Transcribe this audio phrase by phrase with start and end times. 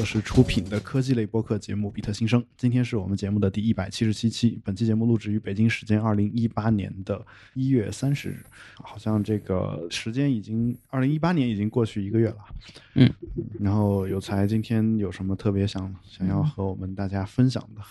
[0.00, 2.40] 作室出品的科技类播客节目《比特新生》。
[2.56, 4.58] 今天是我们节目的第一百七十七期。
[4.64, 7.22] 本期节目录制于北京时间二零一八年的
[7.52, 8.42] 一月三十日，
[8.76, 12.36] 好像这个时间已经二零一八年已经过去一个月了。
[12.94, 13.12] 嗯，
[13.60, 17.82] 然后有才今天有什么特别想想要和我们大家分享的？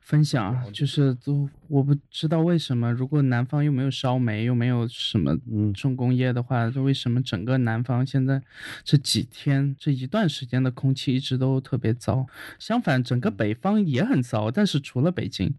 [0.00, 8.40] 分享就是都我不知道为什么，如果南方又没有烧煤，又没有什么嗯重工业的话，为什么整个南方现在
[8.84, 12.26] 这几天这一段时间的空气一直都特别糟？
[12.58, 15.54] 相反，整个北方也很糟，但是除了北京，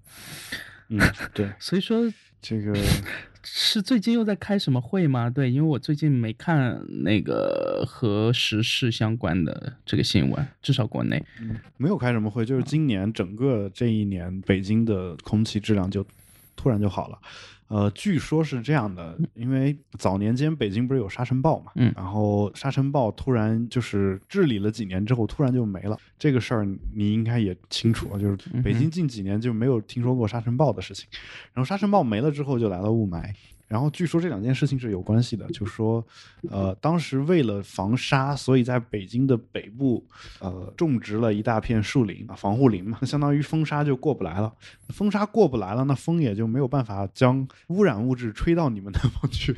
[0.89, 0.99] 嗯，
[1.33, 2.73] 对， 所以说这个
[3.41, 5.29] 是最近又在开什么会吗？
[5.29, 11.23] 对，因为我最近没看那个和时事相关的这个新闻，至少国内。
[11.77, 16.05] 没有开什么会，就是今年整个这一年北京的空气质量就
[16.55, 17.17] 突然就好了。
[17.69, 25.97] 呃，据说是这样的，因为早年间北京不是有沙尘暴嘛，嗯然后沙尘暴突然就是治理了几年之后，突然就没了。
[26.17, 31.07] 这个事儿你应该也清楚，就是北京近几年就没有听说过沙尘暴的事情，
[31.53, 33.33] 然后沙尘暴没了之后就来了雾霾。
[33.69, 36.05] 然后据说这两件事情是有关系的，就说，
[36.49, 40.03] 呃，当时为了防沙，所以在北京的北部，
[40.39, 44.51] 呃，种植了一大片树林啊，防护林嘛，相当于风沙就过不来了。
[44.89, 49.55] 风沙过不来了，那风也就没有办法将污染物质吹到你们南方去。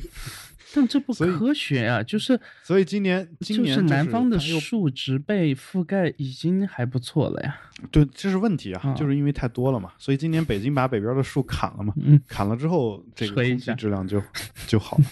[0.74, 2.02] 但这不科学啊！
[2.02, 7.58] 就是所以今年，今就年是南方的树植被覆盖已经还不错了呀。
[7.90, 9.92] 对，这是问题啊，啊就是因为太多了嘛。
[9.98, 14.22] 所以今年北京把北边的树砍了嘛，嗯砍了之后，这个空气质量就
[14.66, 15.04] 就好了。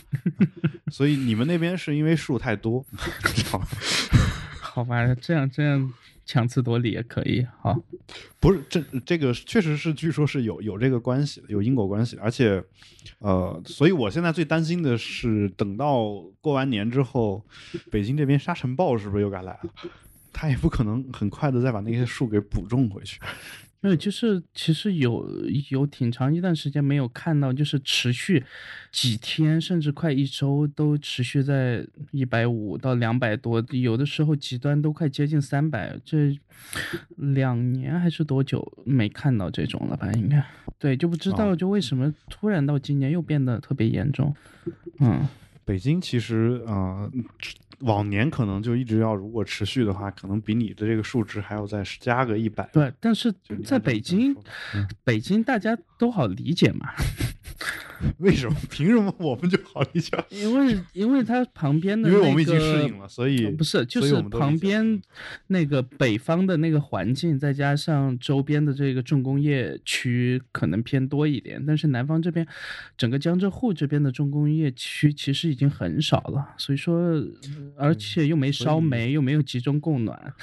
[0.90, 2.84] 所以你们那边是因为树太多，
[3.50, 3.62] 好
[4.60, 5.92] 好吧，这样这样
[6.24, 7.46] 强词夺理也可以。
[7.60, 7.76] 好，
[8.38, 12.62] 不是这这个确实是，据说是有有这个关系的，有因果关系，而且，
[13.18, 17.44] 呃，所以我现在最担心的是，等到过完年之后，
[17.90, 19.60] 北京这边沙尘暴是不是又该来了？
[20.32, 23.20] 他也不可能很快的再把那些树给补种回去。
[23.82, 25.26] 没有，就是其实有
[25.70, 28.44] 有挺长一段时间没有看到，就是持续
[28.92, 35.98] 几天甚至快一周都持续在一百五到两百多，有的时候极端都快接近三百。
[36.04, 36.38] 这
[37.16, 40.12] 两年还是多久没看到这种了吧？
[40.12, 40.44] 应该
[40.78, 44.34] 对，就不知道哦就为什么突然到今年又变得特别严重。
[44.98, 45.26] 嗯，
[45.64, 47.10] 北京其实呃，
[47.80, 52.68] 往年可能就一直要，如果持续的话，可能比你的这个数值还要再加个一百。
[52.72, 53.32] 对，但是
[53.64, 54.34] 在北京
[54.74, 56.92] 嗯，北京大家都好理解嘛。
[58.18, 58.56] 为什么？
[58.70, 60.10] 凭什么我们就好理解？
[60.30, 65.00] 因为因为它旁边的、因那个，为我们已经适应了，所以呃不是，就是旁边
[65.48, 72.46] 那个北方的那个环境，再加上周边的这个重工业区可能偏多一点，但是南方这边
[72.96, 76.96] 整个江浙沪这边的重工业区其实已经很少了，所以说，
[77.76, 80.34] 呃而且又没烧煤，又没有集中供暖。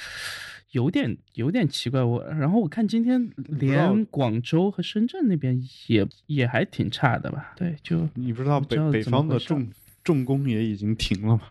[0.72, 7.54] 有点有点奇怪，我然后我看今天连广州和深圳那边也也还挺差的吧？
[7.56, 9.66] 对，就你不知道不知道北方的重
[10.08, 11.42] 重工也已经停了嘛？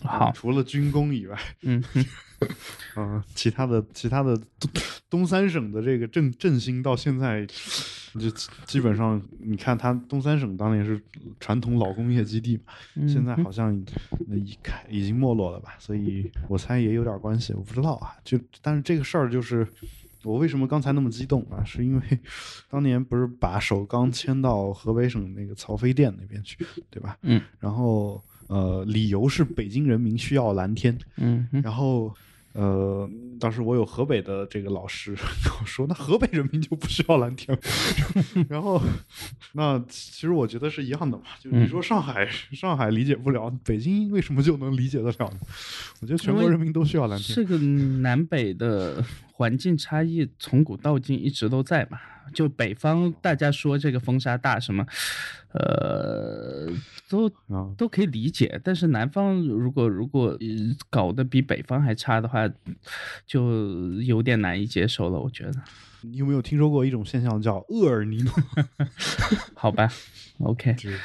[0.00, 1.84] 好，除了军工以外，嗯，
[2.96, 4.70] 嗯、其他的其他的东
[5.10, 7.46] 东三省的这个振振兴到现在，
[8.18, 10.98] 就基基本上你看它东三省当年是
[11.38, 12.72] 传统老工业基地嘛，
[13.06, 13.78] 现在嗯好像
[14.30, 15.74] 呃已开已经没落了吧？
[15.78, 18.16] 所以我猜也有点关系，我不知道啊。
[18.24, 19.68] 就但是这个事儿就是。
[20.24, 21.62] 我为什么刚才那么激动啊？
[21.64, 22.02] 是因为
[22.68, 26.58] 当年不是把首钢迁到河北省那个曹妃甸那边去，
[26.90, 27.16] 对吧？
[27.22, 32.14] 嗯然后呃，理由是北京人民需要蓝天，嗯嗯然后
[32.54, 33.08] 呃，
[33.38, 35.14] 当时我有河北的这个老师
[35.44, 37.56] 跟我说，那河北人民就不需要蓝天，
[38.48, 38.80] 然后
[39.52, 45.38] 那其实我觉得是一样的嘛，就你说上海、上海理解不了，北京为什么就能理解得了呢？
[46.00, 47.36] 我觉得全国人民都需要蓝天。
[47.36, 49.04] 这个南北的
[49.38, 52.00] 环境差异从古到今一直都在嘛。
[52.34, 54.84] 就北方大家说这个风沙大什么，
[55.52, 56.68] 呃，
[57.08, 58.60] 都啊，都可以理解。
[58.62, 62.46] 但是南方如果如果呃搞得比北方还差的话，
[63.24, 65.18] 就有点难以接受了。
[65.18, 65.54] 我觉得，
[66.02, 68.34] 你有没有听说过一种现象叫厄尔尼诺？
[69.54, 69.88] 好吧
[70.40, 70.98] ，OK，就 是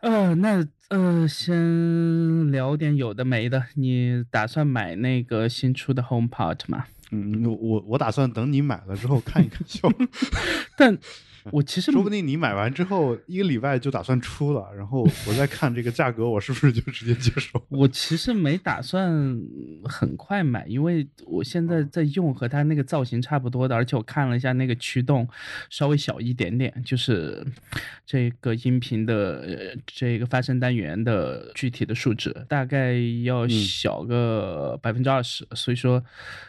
[0.00, 3.64] 呃，那呃，先聊点有的没的。
[3.74, 6.86] 你打算买那个新出的 HomePod 吗？
[7.10, 10.06] 嗯，我我打算等你买了之后看一看效果，
[10.76, 10.96] 但
[11.50, 17.62] 我其实说不定你买完之后一个礼拜就打算出了，然后我再看这个价格，我是不是就直接接受？
[17.68, 19.38] 我其实没打算
[19.84, 25.28] 很快买，因为我现在在用和它那个造型差不多的，而且我看了一下那个驱动
[25.68, 27.46] 稍微小一点点，就是
[28.06, 36.02] 这个音频的呃这个发声单元的具体的数值大概要小个百分之二十，所以说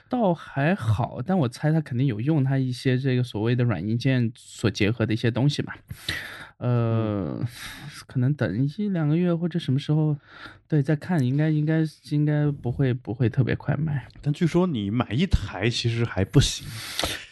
[0.09, 5.73] 倒还好，但我猜它肯定有用它一些这个所谓的软硬件所结合的一些东西嘛。
[6.57, 7.45] 呃，
[8.07, 10.15] 可能等一两个月或者什么时候，
[10.69, 14.07] 对，再看，应该应该应该不会不会特别快卖。
[14.21, 16.65] 但据说你买一台其实还不行。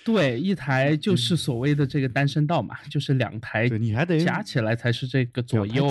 [0.03, 5.89] 对，一台就是所谓的这个单声道嘛，就是两台，你还得加起来才是这个左右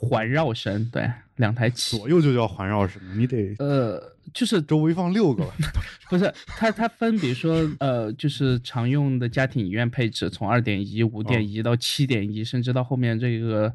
[0.00, 5.44] 环绕声，对，两台起，左右就叫环绕式，你得呃，就是周围放六个，
[6.08, 13.72] 不是，它它分，比如说呃，就是常用的家庭影院配置，从二点一、五点一到七点一，甚至到后面这个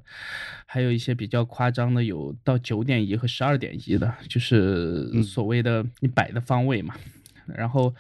[0.65, 6.95] 还有一些比较夸张的，有到九点一和十二点一的，就是所谓的你摆的方位嘛。
[7.47, 7.93] 然后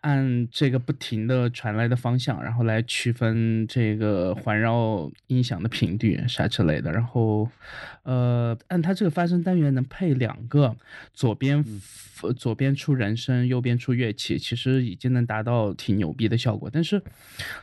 [0.00, 6.90] 按这个不停的传来的方向，然后来区分这个环绕音响的频率啥之类的。
[6.90, 7.50] 然后，
[8.04, 10.74] 呃，按它这个发声单元能配两个，
[11.12, 11.64] 左边
[12.36, 16.70] 左边出人声，右边出乐器，其实已经能达到挺牛逼的效果。
[16.72, 17.02] 但是，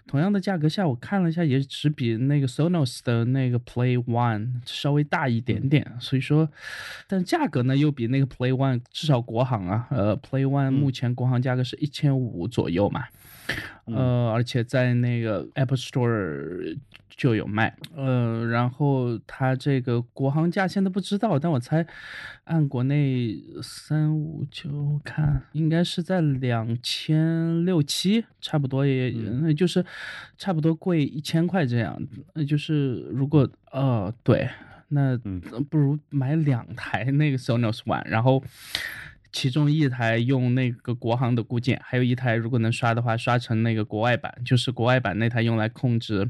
[0.05, 5.89] 同样的价格下，我看了一下，也只比那个 Sonos 的那个 Play One 稍微大一点点。
[5.99, 6.49] 所以说，
[7.07, 11.05] 但价格呢又比那个 Play One 至少国行啊，呃，Play One 目前。
[11.15, 13.05] 国行价格是一千五左右嘛，
[13.85, 16.77] 呃，而且在那个 Apple Store
[17.09, 21.85] 就有卖，呃，然后它这个国行价现在不知道，但我猜
[22.43, 29.11] 按国内三五九看，应该是在两千六七，差不多也，
[29.41, 29.85] 那就是
[30.37, 31.97] 差不多贵一千块这样。
[32.33, 34.49] 那就是如果呃对，
[34.89, 35.17] 那
[35.69, 38.43] 不如买两台那个 Sonos One，然后。
[39.35, 46.25] 其中一台用那个国行的固件，还有一台如果能刷的话，刷成那个国外版，就是国外版那台用来控制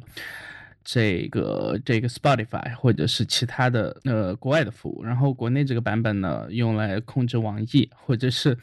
[0.83, 8.57] 这个这个 Spotify 或者是其他的呃国外的服务，然后国内这个版本呢用来控制网易或者是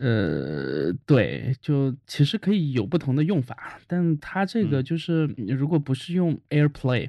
[0.00, 7.08] 呃对，就其实可以有不同的用法，但它这个就是如果不是用 AirPlay。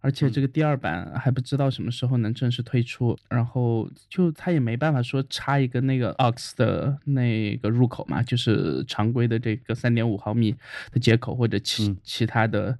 [0.00, 10.54] 而且这个第二版还不知道什么时候能正式推出，然后就他也没办法说插一个那个 aux 的那个入口嘛，就是常规的这个三点五毫米
[10.92, 12.78] 的接口或者其其他的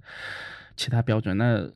[0.77, 1.69] 其他标准，那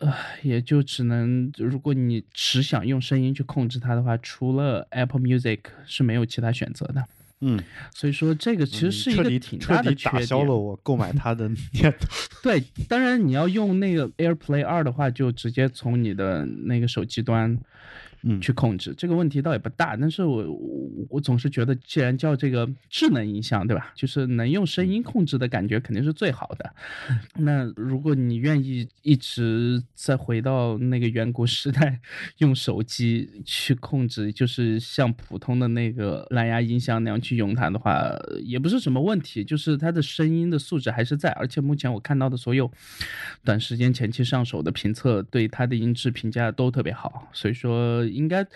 [0.42, 7.04] 也就只能如果你只想用声音去控制它的话，除了 Apple Music 是没有其他选择的。
[7.40, 7.58] 嗯，
[7.94, 10.14] 所以说这个其实是一个挺大的缺点。
[10.14, 12.08] 打消了我购买它的念头。
[12.42, 17.58] 对，当然你要用那个 AirPlay 二的话，就直接从你的那个手机端。
[18.22, 20.44] 嗯，去控制这个问题倒也不大，但是我
[21.08, 23.92] 我总是觉得，既然叫这个智能音箱，对吧？
[23.94, 26.74] 就是能用声音控制的感觉肯定是最好的。
[27.36, 31.98] 那如果你愿意一直再回到那个远古时代，
[32.38, 38.14] 用手机去控制，就是像普通的那个蓝牙音箱那样去用它的话，
[38.44, 39.42] 也不是什么问题。
[39.42, 42.70] 就是它的声音的素质还是在，而且目前我看到的所有
[43.42, 48.04] 短时间前期上手的评测，对它的音质评价都特别好，所以说。
[48.10, 48.46] 应该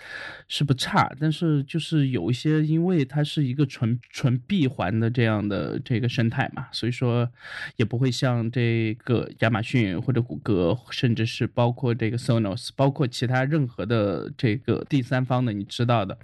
[0.47, 7.29] 是不差，但是就是有一些，因为它是一个纯纯闭环的这样的这个生态嘛，所以说
[7.77, 16.17] 也不会像这个亚马逊或者谷歌，甚至是包括这个 Sonos，包括其他任何的这个第三方的，你知道的。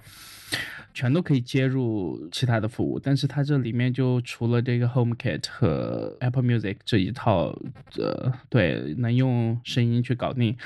[0.94, 7.58] 全都可以接入其他的服务，但是它这里面就除了这个 HomeKit 和 Apple Music 这一套，
[7.96, 10.56] 呃，对，能用声音去搞定，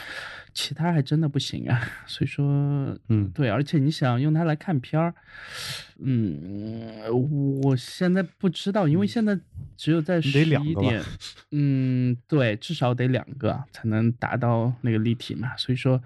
[0.52, 1.80] 其他还真的不行啊。
[2.06, 2.44] 所以说，
[3.08, 5.14] 嗯，对，而且你想用它来看片儿，
[6.00, 7.08] 嗯，
[7.62, 9.38] 我现在不知道，因为现在
[9.76, 11.00] 只有在十一点，
[11.52, 15.56] 嗯，对，至少得两个才能达到那个立体嘛。
[15.56, 16.02] 所以说，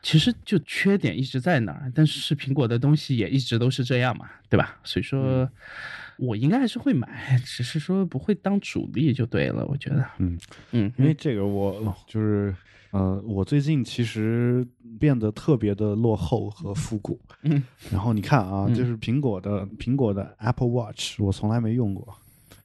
[0.00, 3.48] 其实就缺点一直在那儿，但是苹果的东西也一直。
[3.48, 4.78] 直都是这样嘛，对吧？
[4.84, 5.50] 所以说，
[6.18, 9.64] 我应该还是会买，只是说不会当主力就对了。
[9.66, 10.38] 我觉得，嗯
[10.72, 12.54] 嗯，因为这个我就是
[12.90, 14.66] 呃，我最近其实
[14.98, 17.20] 变得特别的落后和复古。
[17.42, 22.14] 嗯，然后你看啊，就是苹果的苹果的 Apple Watch，我从来没用过。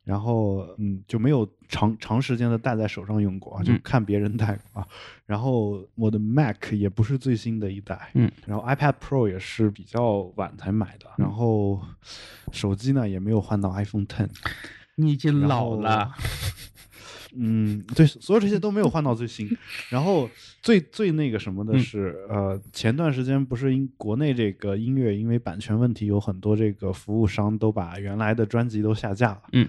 [0.04, 4.86] 然后，嗯，就没有长长时间的戴在手上用过，就看别人戴啊。
[5.26, 8.30] 然后我的 Mac 也不是最新的一代，嗯。
[8.46, 11.08] 然后 iPad Pro 也是比较晚才买的。
[11.18, 11.82] 然后
[12.52, 14.30] 手机呢也没有换到 iPhone Ten。
[14.96, 16.12] 你已经老了。
[17.36, 19.50] 嗯，对，所有这些都没有换到最新。
[19.90, 20.30] 然后
[20.62, 29.42] 最最那个什么的是，呃，前段时间不是因国内这个音乐因为版权问题，有很多这个服务商都把原来的专辑都下架了。
[29.54, 29.68] 嗯。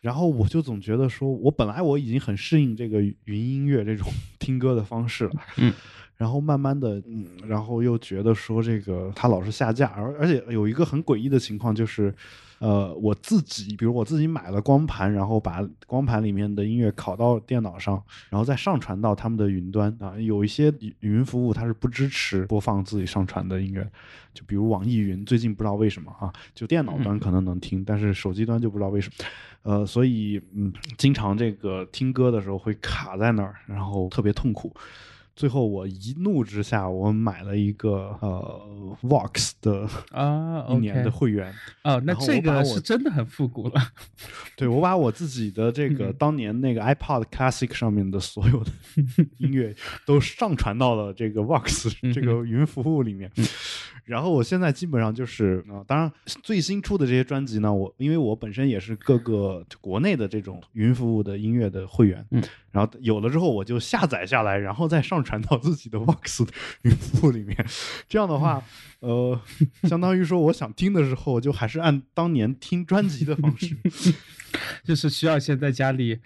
[0.00, 4.06] 然后我就总觉得说，我本来我已经很适应这个云音乐这种
[4.38, 5.72] 听歌的方式了，嗯，
[6.16, 12.14] 然后慢慢的，嗯，然后又觉得说这个它老是下架，而而且有一个很诡异的情况就是。
[12.62, 18.00] 呃，我自己，比如我自己买了光盘，然后把光盘里面的音乐拷到电脑上，
[18.30, 20.16] 然后再上传到他们的云端啊。
[20.16, 23.84] 有一些云服务它是不支持播放自己上传的音乐，
[24.32, 29.24] 就比如网易云，最近不知道为什么啊，就电脑端可能能听，但是手机端就不知道为什么。
[29.64, 34.72] 呃，所以嗯，经常这个听歌的时候会卡在那儿，然后特别痛苦。
[35.42, 43.74] 最后我一怒之下，我买了一个呃 Vox 的啊一年的会员哦，那这个是真的很复古了。
[44.56, 48.70] 对，我把我自己的这个当年那个 iPod Classic 上面的所有的
[49.38, 49.74] 音乐
[50.06, 53.28] 都上传到了这个 Vox 这个云服务里面。
[54.04, 56.10] 然后我现在基本上就是啊，当然
[56.42, 66.46] 最新出的这些专辑呢，我因为我本身也是各个国内的这种云服务的音乐的会员，嗯，然后有了之后我就下载下来，然后再上传到自己的 Vox
[66.82, 67.56] 云服务里面。
[68.08, 68.62] 这样的话，
[69.00, 69.40] 呃，
[69.84, 73.76] 相当于说我想听的时候，就还是按当年听专辑的方式。
[74.84, 76.18] 就是需要先在家里，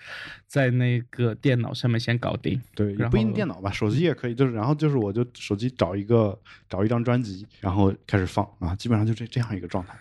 [0.46, 2.60] 在那个电脑上面先搞定。
[2.74, 4.34] 对，也不一定电脑吧，手机也可以。
[4.34, 9.94] 就是，然后就是我就手机找一个找一张专辑，然后开始放啊，基本上就这这样一个状态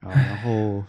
[0.00, 0.84] 啊，然后。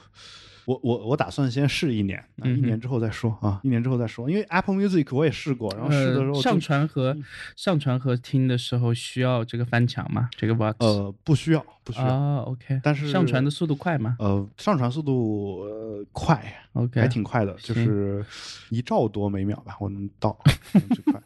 [0.69, 4.29] 我我我打算先试一年，一年之后再说啊，一年之后再说。
[4.29, 7.17] 因为 Apple Music 我也试过，然后试的时候上传和
[7.55, 10.29] 上传和听的时候需要这个翻墙吗？
[10.37, 12.37] 这个 Box 呃不需要，不需要啊。
[12.43, 14.15] OK，但是上传的速度快吗？
[14.19, 15.65] 呃，上传速度
[16.11, 16.39] 快
[16.73, 18.23] ，OK，还挺快的，就是
[18.69, 20.37] 一兆多每秒吧，我能到
[20.71, 21.19] 最快。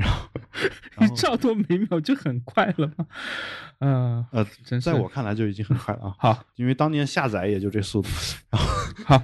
[0.00, 0.28] 然后
[1.04, 3.06] 一兆多每秒就很快了吗？
[3.80, 4.46] 嗯 呃，
[4.80, 6.14] 在我看来就已经很快了啊。
[6.18, 8.08] 好，因为当年下载也就这速度。
[8.50, 8.68] 然后
[9.04, 9.22] 好。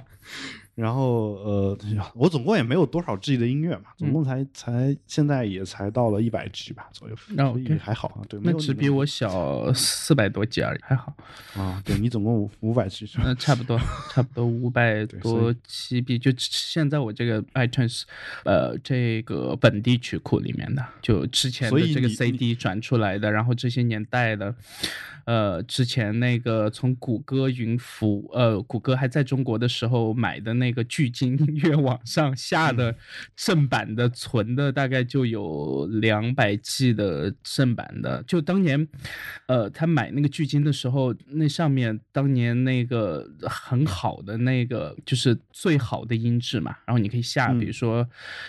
[0.77, 1.77] 然后呃，
[2.13, 8.21] 我总共也没有多少 G 的音乐嘛，总共才才现在也才到了一百 G 吧左右，所以还好啊。
[8.29, 11.11] 对，那只比我小四百多 G 而已，还好。
[11.55, 13.75] 啊，对你总共五五百 G，那差不多，
[14.11, 18.03] 差不多五百多 GB，就现在我这个 iTunes，
[18.45, 24.53] 呃，这个本地曲库里面的，就之前的这个 CD 转出来的，然后这些年代的。
[25.25, 32.95] 呃，之前那个从谷歌云服，呃，谷歌还在中国的时候买的那个巨鲸音乐网上下的
[33.35, 38.23] 正版的存的，大概就有两百 G 的正版的。
[38.27, 38.87] 就当年，
[39.47, 48.07] 呃，他买那个巨鲸的时候，那上面当年那个很好的那个就是最好的音质嘛，然后你可以下，比如说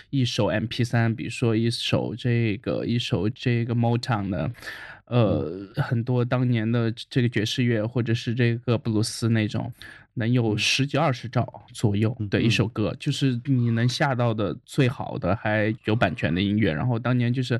[0.09, 4.51] 一首 MP 三比如说一首这个一首这个 Motown 的。
[5.09, 9.73] 呃，很多当年的这个爵士乐或者是这个布鲁斯那种，
[10.13, 16.71] 能有十几二十兆左右的一首歌，就是你能下到的最好的还有版权的音乐。
[16.71, 17.59] 然后当年就是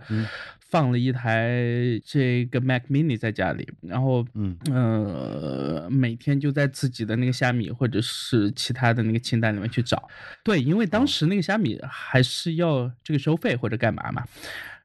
[0.60, 1.60] 放了一台
[2.06, 10.08] 这个 Mac Mini 在家里，然后嗯呃每天就在自己的那个虾米或者是其他的那个清单里面去找。
[10.44, 14.24] 对，因为当时那个虾米还是要这个收费或者干嘛嘛。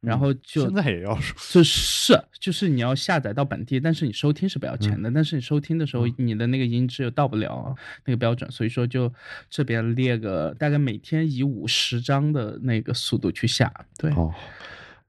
[0.05, 5.11] 然后就现在也要收，就是就是你要下载到本地，但是你收听是不要钱的。
[5.11, 9.13] 但是你收听的时候，你的那个音质又到不了那个标准，所以说就
[9.49, 13.73] 这边列个大概每天以五十张的那个速度去下。
[13.99, 14.13] 对。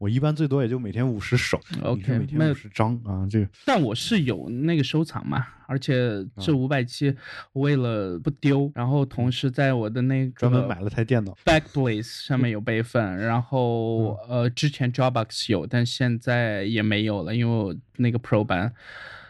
[0.06, 3.50] 我一般最多也就每天五十首，OK，每天五十张啊，这个。
[3.66, 7.12] 但我是有那个收藏嘛，而且这五百期，
[7.54, 18.72] 为了不丢，然后同时在我的那个专门买了台电脑，Backblaze 上面有备份，然后呃之前 Dropbox 有，但现在也没有了，因为我那个 Pro 版。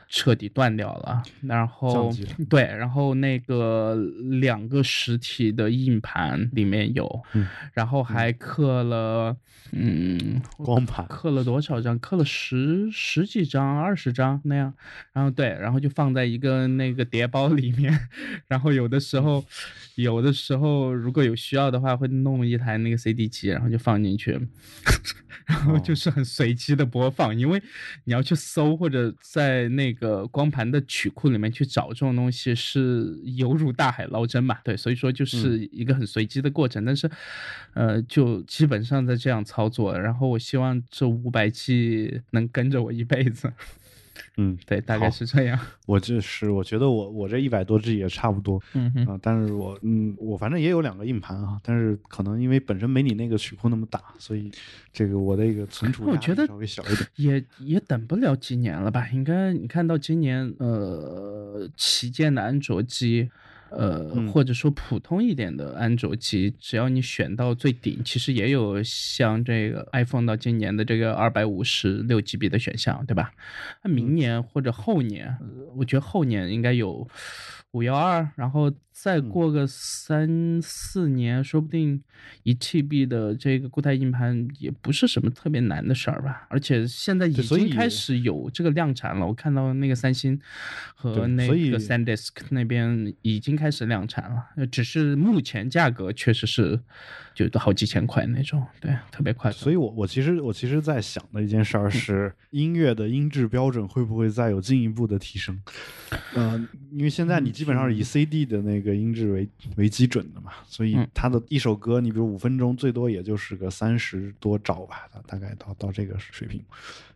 [0.07, 2.11] 彻底断掉了，然后
[2.49, 3.95] 对，然后那个
[4.39, 7.23] 两个实体的硬盘里面有，
[7.73, 9.35] 然后还刻了，
[9.71, 11.97] 嗯，光盘刻了多少张？
[11.99, 14.73] 刻了十十几张、二十张那样，
[15.11, 18.07] 然后对，然后就放在一个那个碟包里面，
[18.47, 19.43] 然后有的时候，
[19.95, 24.39] 有的时候如果有需要的话，会弄一台那个 CD 机，然后就放进去。
[25.45, 27.61] 然后就是很随机的播放，因为
[28.05, 36.85] 你要去搜或者在那个光盘的曲库里面去找这种东西是犹如大海捞针嘛，对，所以说就是一个很随机的过程。
[36.85, 37.09] 但是，
[37.73, 39.97] 呃，就基本上在这样操作。
[39.97, 43.51] 然后我希望这五百 G 能跟着我一辈子。
[44.37, 45.59] 嗯，对，大概是这样。
[45.87, 54.51] 我就是，我觉得我我这一百多 G 也差不多，嗯啊，但是我嗯，我反正也有两个硬盘啊，但是可能因为本身没你那个曲库那么大，所以
[54.91, 59.07] 这个我的一个存储 我觉得稍微小一点，也也等不了几年了吧？
[59.13, 63.29] 应该你看到今年呃旗舰的安卓机。
[63.77, 73.31] 呃，嗯或者说普通一点的安卓机，只要你选到最顶，其实也有像这个 iPhone 到今年的这个二百五十六 GB 的选项，对吧？
[73.83, 77.07] 那明年或者后年，呃我觉得后年应该有
[77.71, 82.01] 五幺二，然后再过个三四年，说不定
[82.43, 86.47] 一 TB 的这个固态硬盘也不是什么特别难的事儿吧。
[86.49, 90.39] 而且现在已经开始有这个量产了，我看到那个三星
[90.95, 96.79] 和那个 SanDisk 那边已经开始量产了，呃只是目前价格确实是
[97.33, 99.51] 就好几千块那种，对，特别快。
[99.51, 105.61] 所以我我其实我其实在想的一件事儿是，音乐的音质标准会不会再有进一步的提升？
[106.33, 106.57] 呃，
[106.93, 116.61] 因为现在你基本上是以 CD 的那个音质为为基准的嘛，所以嗯它的一首歌，你比如五分钟，最多也就是个三十多兆吧，大大概到到这个水平。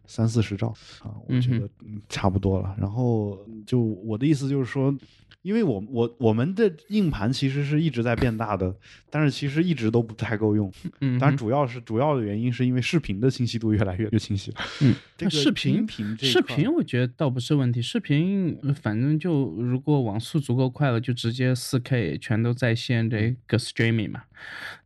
[0.07, 0.69] 三四十兆
[1.03, 2.75] 啊，我觉得嗯差不多了。
[2.79, 4.91] 然后就我的意思就是说，
[5.41, 8.75] 因为我我我们的硬盘其实是一直在变大的，
[9.09, 10.69] 但是其实一直都不太够用。
[10.99, 14.57] 嗯哼，当然，主要是主要的原因是因为视频的清晰度越来越越清晰了。
[14.81, 15.87] 嗯，这个视频
[16.19, 24.23] 视频我觉得倒不是问题，视频呃反正就如果网速足够快了，就直接四 K 全都在线这个 streaming 嘛。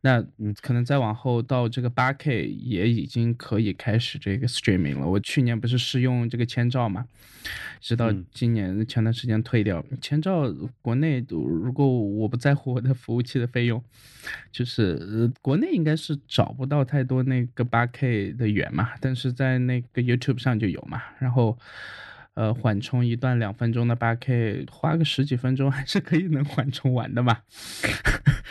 [0.00, 5.06] 那嗯可能再往后到这个八 K 也已经可以开始这个 streaming 了。
[5.06, 7.04] 我去年不是试用这个千兆嘛，
[7.80, 9.84] 直到嗯今年前段时间退掉。
[10.00, 10.43] 千兆
[10.82, 13.82] 国内如果我不在乎我的服务器的费用，
[14.50, 21.58] 就是、呃国内应该是找不到太多那个八 K 的源嘛，但是在那个 YouTube 上就有嘛，然后。
[22.36, 27.38] 呃，缓冲一段两分钟的八 K，花个十几分钟还是可以能缓冲完的嘛。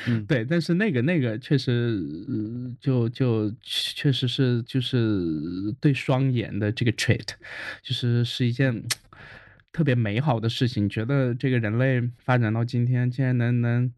[0.07, 7.27] 嗯 对，但是那个那个确实，呃就就确实是就是对双眼的这个 trait，
[7.81, 8.81] 就是是一件
[9.73, 10.87] 特别美好的事情。
[10.87, 13.91] 觉得这个人类发展到今天，竟然能能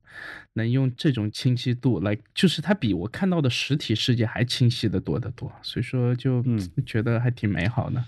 [0.53, 5.51] 能用这种清晰度来，就是它比我看到的实体世界还清晰的多得多。
[5.61, 8.03] 所以说，就嗯觉得还挺美好的。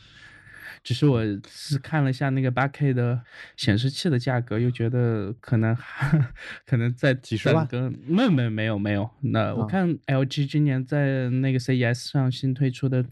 [0.88, 3.20] 只是我是看了一下那个八 K 的
[3.58, 5.76] 显示器的价格，又觉得可能
[6.66, 9.10] 可能在几十万跟没有没有没有没有。
[9.20, 13.04] 那我啊看 LG 今年在那个 CES 上新推出的，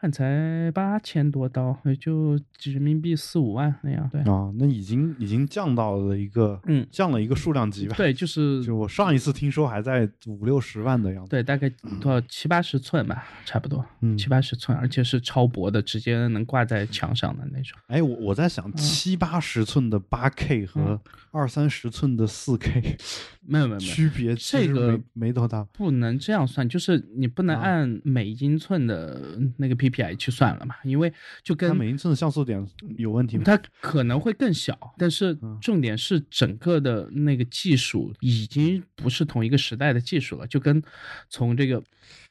[0.00, 4.08] 看才八千多刀，也就人民币四五万那样。
[4.10, 7.94] 对，啊，那已经已经降到了一个嗯降了一个数量级吧。
[7.96, 11.30] 对，就是就我上一次听说还在五六十万的样子。
[11.30, 17.78] 对，大概多少七八十寸吧，差不多，嗯七八十寸，而且是超薄的，直接能挂在墙上的那种。
[17.86, 22.96] 哎，我我在嗯想，七八十寸的八 K 和二三十寸的四 K
[23.42, 25.64] 没 有没有，区别这个没没多大。
[25.72, 33.44] 不能这样算，就是你不能啊按每英寸的那个 PPI 去算了嘛，因为就它跟每英寸的像素点有问题吗？
[33.44, 40.82] 它可能会更小，但是嗯重点是整个的那个技术已经不是同一个时代的技术了，就跟
[41.28, 41.82] 从这个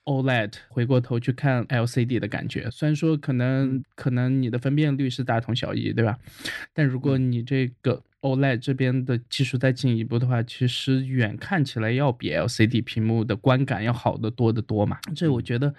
[0.09, 2.67] OLED 回过头去看 LCD 的感觉。
[2.71, 6.17] 虽然说可能可能你的分辨率是大同小异，对吧？
[6.73, 14.97] 但如果你这个 OLED 这边的技术再进一步的话，其实远看起来要比 LCD 屏幕的观感要好得多得多嘛。
[15.15, 15.75] 这我觉得。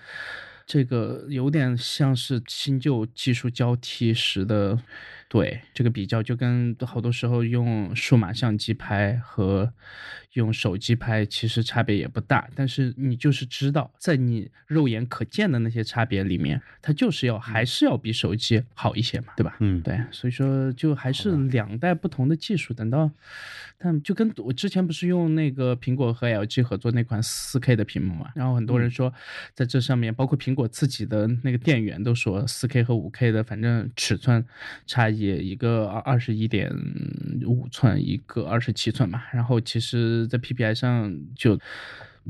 [0.67, 4.79] 这个有点像是新旧技术交替时的，
[5.31, 9.73] 对这个比较，就跟好多时候用数码相机拍和
[10.33, 19.57] 用手机拍其实差别也不大，但是你就是知道，在你肉眼可见的那些差别里面，它就是要还是要比手机好一些嘛，对吧？
[19.61, 22.75] 嗯，对，所以说就还是两代不同的技术。
[22.75, 23.09] 等到，
[23.79, 29.13] 但就跟我之前不是用那个苹果和 LG 合作那款 4K 的屏幕嘛，然后很多人说
[29.55, 34.45] 在这上面，包括苹果自己的那个店员都说，4K 和 5K 的反正尺寸
[34.87, 36.71] 差异，一个二二十一点
[37.47, 41.59] 五寸，一个二十七寸嘛，然后其实在 PPI 上就。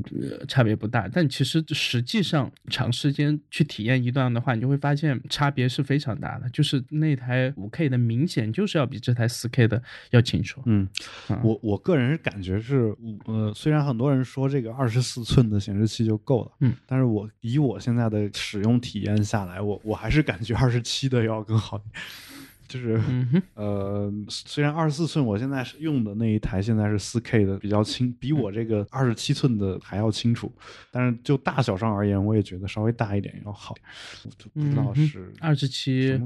[0.05, 6.49] 呃，差别不大，但其实实际上长时间去体验一段的话，你就会发现差别是非常大的。
[6.49, 10.61] 就是那台五 K 的明显就是要比这台四 K 的要清楚。
[10.65, 10.87] 嗯
[11.29, 21.79] 嗯，我我个人是感觉是，呃，虽然很多人说这个二十四寸的显示器就够了，嗯，但是我以我现在的使用体验下来，我我还是感觉二十七的要更好。
[22.71, 23.01] 就是、
[23.55, 30.49] 呃，虽然二十四寸我现在是用的那一台现在是四 K 的，比较清，比我这个二十七寸的还要清楚，
[30.89, 33.75] 但是就大小上而言，我也觉得稍微大一点要好。
[34.23, 36.17] 我就不知道是二十七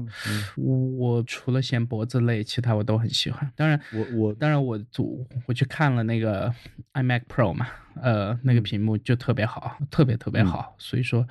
[0.56, 3.50] 我我除了嫌脖子累，其他我都很喜欢。
[3.56, 6.54] 当然，我我当然我我我去看了那个
[6.92, 7.66] iMac Pro 嘛，
[8.00, 11.26] 呃，那个屏幕就特别好，特别特别好，所以说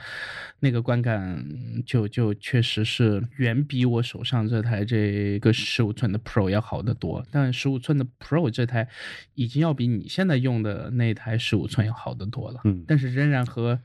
[0.59, 1.45] 那个观感
[1.85, 7.25] 就就确实是远比我手上这台这这个十五寸的 Pro 要好得多。
[7.31, 8.87] 但十五寸的 Pro 这台
[9.33, 12.61] 已经要比你现在用的那台十五寸要好得多了。
[12.63, 13.79] 嗯，但是仍然和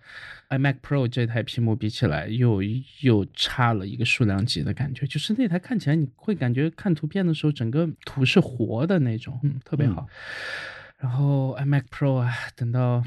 [0.48, 2.62] iMac Pro 这台屏幕比起来，又
[3.00, 5.06] 又差了一个数量级的感觉。
[5.06, 10.06] 就是那台看起来你会感觉看图片的时候，整个图是活的那种，嗯，特别好。
[10.98, 13.04] 然后 iMac Pro 啊，等到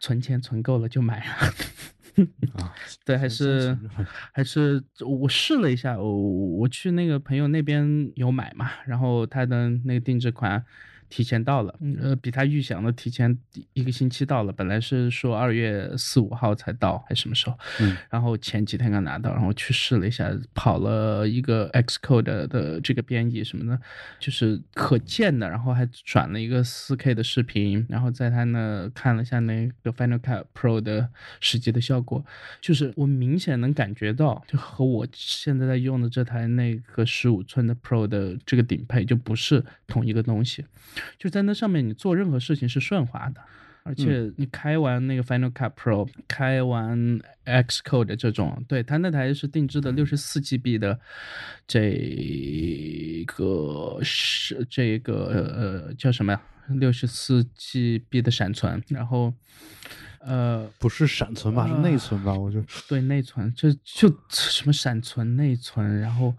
[0.00, 1.54] 存钱存够了就买了。
[2.54, 2.74] 啊，
[3.04, 3.76] 对，还是
[4.32, 6.12] 还是我试了一下，我
[6.58, 10.64] 我去那个朋友那边有买嘛，然后他的那个定制款。
[11.08, 13.36] 提前到了，呃，比他预想的提前
[13.72, 14.52] 一个星期到了。
[14.52, 17.56] 本来是说二月四五号才到，还是什么时候？
[17.80, 23.80] 嗯，然后前几天刚拿到，然后去试了一下，跑了一个 Xcode 的这个编译什么的，
[24.18, 25.48] 就是可见的。
[25.48, 32.24] 然后还转了一个四 K 的视频，然后在他那看了一下那个 Final Cut Pro 的实际的效果，
[32.60, 40.64] 就是我明显能感觉到，就和我现在在用的这台那个十五寸的 Pro 的这个顶配就不是同一个东西。
[41.18, 43.40] 就在那上面，你做任何事情是顺滑的，
[43.82, 51.00] 而且你开完那个 Final Cut Pro，开完 Xcode 这种，对它那台是定制的六十四 GB 的，
[51.66, 56.40] 这个是这个呃叫什么呀？
[56.68, 59.34] 六十四 GB 的闪存，然后。
[60.26, 62.32] 呃，不是闪存吧，是内存吧？
[62.32, 66.34] 我就对内存，就就什么闪存、内存，然后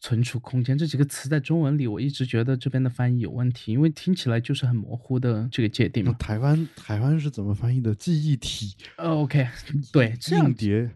[0.00, 6.12] 存储空间这几个词在中文里，我一直觉得这边的翻译有问题，因为听起来就是很模糊的这个界定嘛。
[6.18, 7.94] 台湾台湾是怎么翻译的？
[7.94, 9.48] 记忆体？OK，
[9.90, 10.90] 对，硬碟，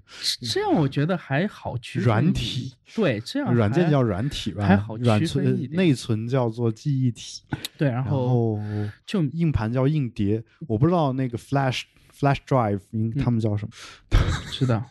[0.53, 2.05] 这样我觉得还好区分。
[2.07, 5.77] 软体，对，这样软件叫软体吧，还好区分一点。
[5.77, 7.43] 内存叫做记忆体，
[7.79, 8.61] 对，然后
[9.07, 11.85] 就硬盘叫硬碟，我不知道那个 Flash。
[12.19, 12.81] Flash drive，
[13.23, 13.73] 他们叫什么？
[14.51, 14.83] 是的，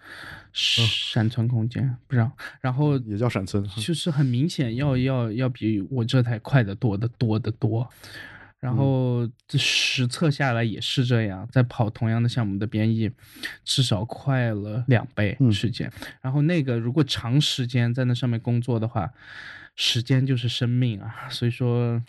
[0.53, 2.31] 闪存空间不知道。
[2.61, 7.89] 然后也叫闪存，就是很明显要要要比我这台快的多的多的多。
[8.59, 13.11] 然后这实测下来也是这样，在跑同样的项目的编译，
[13.63, 15.91] 至少快了两倍时间。
[16.21, 19.11] 然后那个如果长时间在那上面工作的话。
[19.75, 22.01] 时间就是生命啊，所以说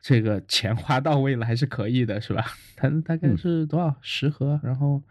[0.00, 2.44] 这个钱花到位了还是可以的，是吧？
[2.76, 5.02] 它大概是多少十盒，然后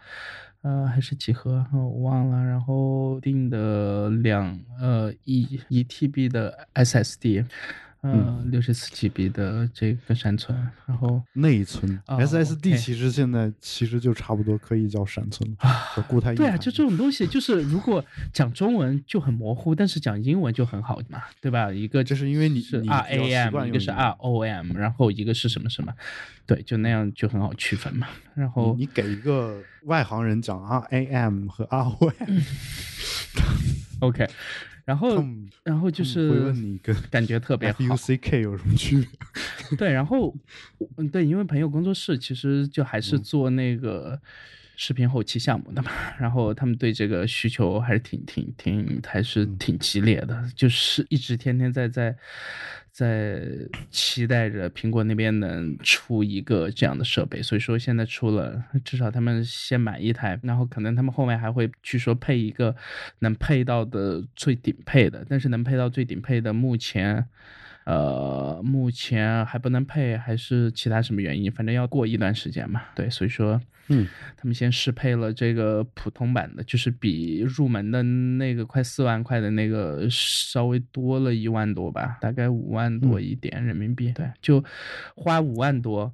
[0.61, 2.43] 呃还是几盒，我忘了。
[2.45, 7.45] 然后定的两呃一一 TB 的 SSD。
[8.05, 10.53] 嗯，六十四 GB 的这个闪存，
[10.85, 16.35] 然后内存 SSD 其实现在其实就差不多可以叫闪存了，固态。
[16.35, 21.71] 对啊，就这种东西，就是如果讲中文就很模糊，但是讲英文就很好嘛，对吧？
[21.71, 25.93] 一个就是因为你是 RAM，一个是 ROM，然后一个是什么什么，
[26.45, 28.05] 对，就那样就很好区分嘛。
[28.35, 32.13] 然后你给一个外行人讲 RAM 和 ROM，OK。
[34.85, 35.23] 然后，
[35.63, 39.07] 然后就是会问你跟 感觉特别好，U C K 有什么区别？
[39.77, 40.35] 对，然后，
[40.97, 44.19] 嗯，对，因为朋友工作室其实就还是做那个
[44.75, 52.15] 视频后期项目的嘛， 然后他们对这个需求还是挺挺挺还是挺激烈的，就是一直天天在在。
[52.93, 53.41] 在
[53.89, 62.75] 期待着苹果那边能出一个这样的设备，所以说现在出了，至少他们先买一台，然后可能他们后面还会据说配一个
[63.19, 67.27] 能配到的最顶配的，但是能配到最顶配的，目前。
[67.85, 71.51] 呃，目前还不能配，还是其他什么原因？
[71.51, 72.81] 反正要过一段时间嘛。
[72.95, 84.13] 对，所以说，嗯，他们先适配了这个普通版的，就是比入门的那个快四万块的那个稍微多了一万多吧，大概五万多一点人民币。
[84.13, 84.63] 对，就
[85.15, 86.13] 花五万多，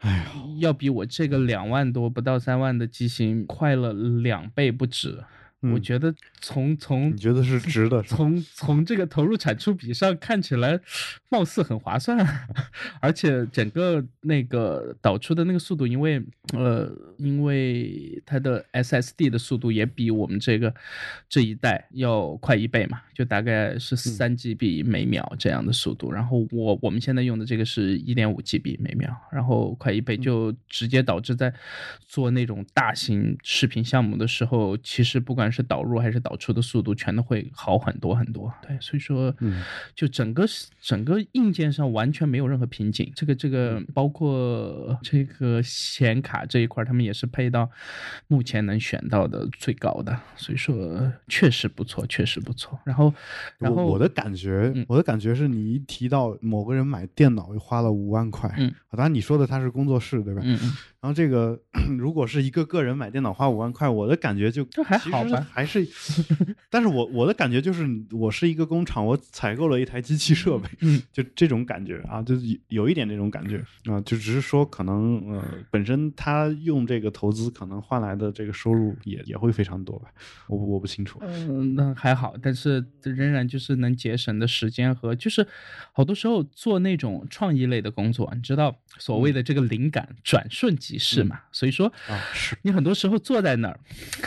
[0.00, 0.26] 哎呀，
[0.58, 5.22] 要比我这个两万多不到三万的机型快了两倍不止。
[5.60, 10.78] 我觉得从从你觉得是值的，从从这个投入产出比上看起来，
[11.28, 12.24] 貌似很划算，
[13.02, 20.72] 而且整个那个导出的那个速度，因为呃，因为它的 SSD 的速度也比我们这个
[21.28, 26.12] 这一代要快一倍嘛，就大概是三 GB 每秒这样的速度。
[26.12, 31.52] 然后我我们现在用的这个是一点五 GB 每秒，然后快一倍，就直接导致在
[32.06, 38.52] 做那种大型视频项目的时候，其实不管是导入还是导出的速度，全都会好很多很多。
[38.66, 39.62] 对，所以说，嗯，
[39.94, 40.44] 就整个
[40.80, 43.12] 整个硬件上完全没有任何瓶颈。
[43.14, 47.70] 这个这个，包括这个显卡这一块，他们也是配到
[48.26, 50.18] 目前能选到的最高的。
[50.36, 52.78] 所以说，确实不错，确实不错。
[52.84, 53.12] 然后，
[53.58, 60.42] 然后我的感觉，我的感觉是你一提到某个人买电脑又花了五万块，嗯，当然你说的他是工作室对吧？
[60.44, 61.60] 嗯嗯，然后这个
[61.96, 65.86] 如果是一个个人买电脑花五万块，我的感觉就这还好吧，还是，
[66.68, 73.58] 但是我我的感觉就是我是一个工厂，我采购了一台机器设备，嗯，就这种感觉啊，就是有一点这种感觉
[73.92, 80.08] 啊，就只是说可能呃本身他用这个投资可能换来的这个收入也也会非常多吧，
[80.48, 81.20] 我我不清楚。
[81.22, 85.46] 嗯，那还好，但是仍然就是能节省的时间和就是
[85.92, 91.92] 好多时候做那种创意类的工作，你知道所谓的这个灵感转瞬即逝嘛，所以说
[92.62, 93.80] 你很多时候坐在那儿，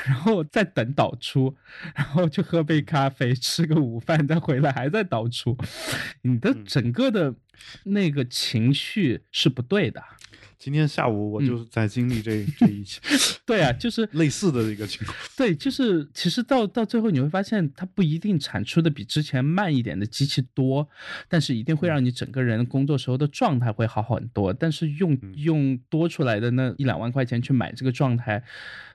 [0.05, 1.55] 然后再等导出，
[1.95, 5.57] 然后就喝杯咖啡，吃个午饭，再回来还在导出，
[6.23, 7.33] 你的整个的
[7.85, 10.03] 那个情绪是不对的。
[10.63, 13.01] 今天下午我就是在经历这这一切，
[13.47, 15.17] 对啊，就是类似的一个情况。
[15.35, 20.87] 对，就是其实到到最后你会发现，它不一定产出的比之前慢一点的机器多，
[21.27, 24.53] 但是一定会让你整个人工作时候的状态会好很多。
[24.53, 28.43] 但是用用多出来的那一两万块钱去买这个状态，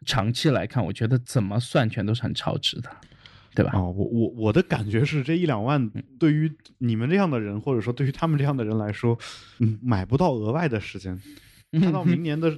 [0.05, 2.89] 长期来看，我觉得怎么算全都是很超值的。
[3.57, 3.73] 对吧？
[3.75, 9.19] 哦，我我我的感觉是，这一两万对于你们这样的人，或者说对于他们这样的人来说，
[9.59, 11.19] 嗯，买不到额外的时间。
[11.81, 12.53] 他到明年的，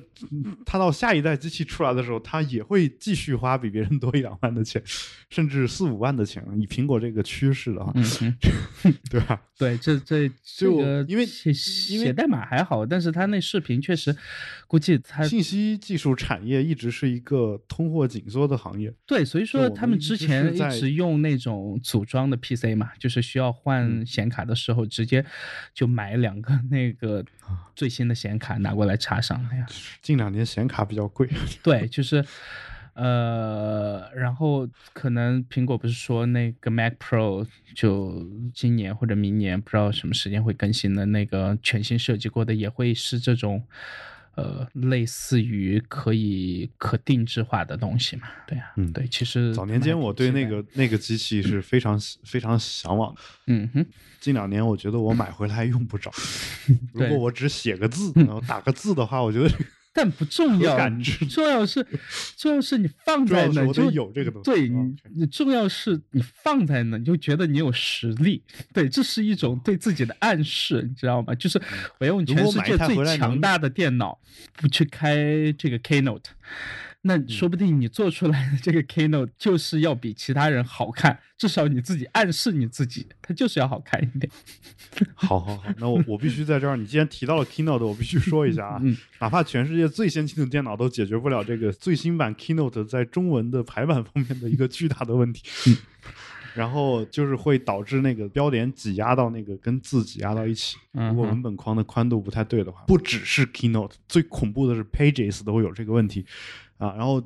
[0.65, 4.83] 他到下一代机器出来的时候，他也会继续花比别人多一两万的钱，
[5.31, 6.45] 甚至四五万的钱。
[6.57, 7.93] 以苹果这个趋势的话，
[9.11, 9.41] 对吧？
[9.57, 14.15] 对，这这这个因为写写代码还好，但是他那视频确实，
[14.67, 18.93] 估计他信息技术产业一直是一个通货紧缩的行业。
[19.07, 25.25] 对，所以说他们之前一直用那种组装的 PC 嘛，就是需要换显卡的时候，直接
[25.75, 27.25] 就买两个那个
[27.75, 29.43] 最新的显卡拿过来插上。
[29.45, 29.67] 了呀，
[30.03, 31.29] 近两年显卡比较贵。
[31.63, 32.25] 对，就是。
[32.95, 43.63] 呃，然后可能苹果不是说那个 Mac Pro 就今年或者明年不知道什么时间会更新的那个全新设计过的也会是这种，
[44.39, 48.29] 呃，类似于可以可定制化的东西嘛？
[48.47, 53.85] 对啊，嗯，对，其实早年间我对那个那个机器是非常非常向往的，嗯哼，
[54.21, 56.09] 近两年我觉得我买回来用不着，
[56.95, 59.51] 如果我只写个字， 然后打个字的话，我觉得。
[59.99, 60.79] 但不重要，
[61.29, 61.85] 重要是，
[62.37, 64.49] 重要是你放在那就有这个东西。
[64.49, 68.41] 对你，你重要是你放在那，你就觉得你有实力。
[68.73, 71.35] 对，这是一种对自己的暗示，你知道吗？
[71.35, 71.61] 就是
[71.99, 74.17] 我用全世界最强大的电脑，
[74.53, 76.27] 不去开这个 Keynote。
[77.03, 84.31] 那说不定你做出来的这个 Keynote 就是要比其他人好看，至少你自己暗示你自己，它就是要好看一点。
[85.15, 88.83] 好好好，那我我必须在这儿，你既然提到了 Keynote，我必须说一下啊，
[89.21, 95.77] 哪怕全世界最先进的电脑都解决不了这个最新版 Keynote 在中文的排版方面的一个巨大的问题。
[96.55, 100.77] 然后就是会导致那个标点挤压到那个跟字挤压到一起。
[100.91, 106.27] 如果文本框的宽度不太对的话，不只是 Keynote，最恐怖的是 Pages 都会有这个问题。
[106.79, 107.21] 啊，然后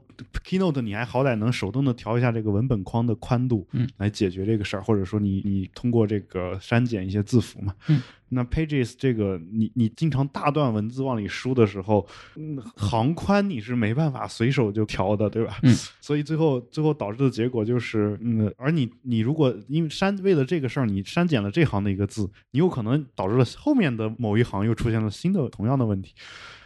[0.45, 8.03] Keynote 你还好歹能手动的调一下这个文本框的宽度，嗯，来解决这个事儿，或者说你你通过这个删减一些字符嘛，嗯，
[8.35, 15.59] 那 Pages 这个你你经常大段文字往里输的时候，嗯，行宽你是没办法随手就调的，对吧？
[15.63, 26.15] 嗯，所以最后最后导致的结果就是，嗯，而你你如果因为删为了这个事儿你删减了这行的一个字，你有可能导致了后面的某一行又出现了新的同样的问题。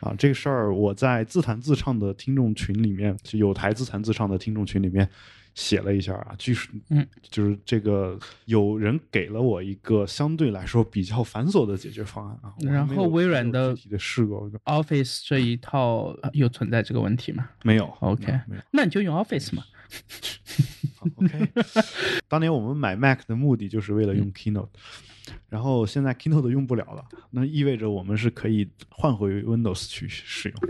[0.01, 5.09] 啊，这个事儿我在自弹自唱的听众群里面，就有台自弹自唱的听众群里面
[5.57, 12.55] 写了一下啊，据说，嗯，就是这个有人给了我一个相对来说比较繁琐的解决方案啊。
[12.61, 17.49] 然后微软的的试过 Office 这一套又存在这个问题吗？
[17.65, 19.65] 没有，OK，没有，那你就用 Office 嘛。
[21.01, 21.49] OK，
[22.29, 24.69] 当年我们买 Mac 的目的就是为了用 Keynote。
[25.49, 30.61] 然后现在 Keynote 用不了了，那意味着我们是可以换回 Windows 去使用。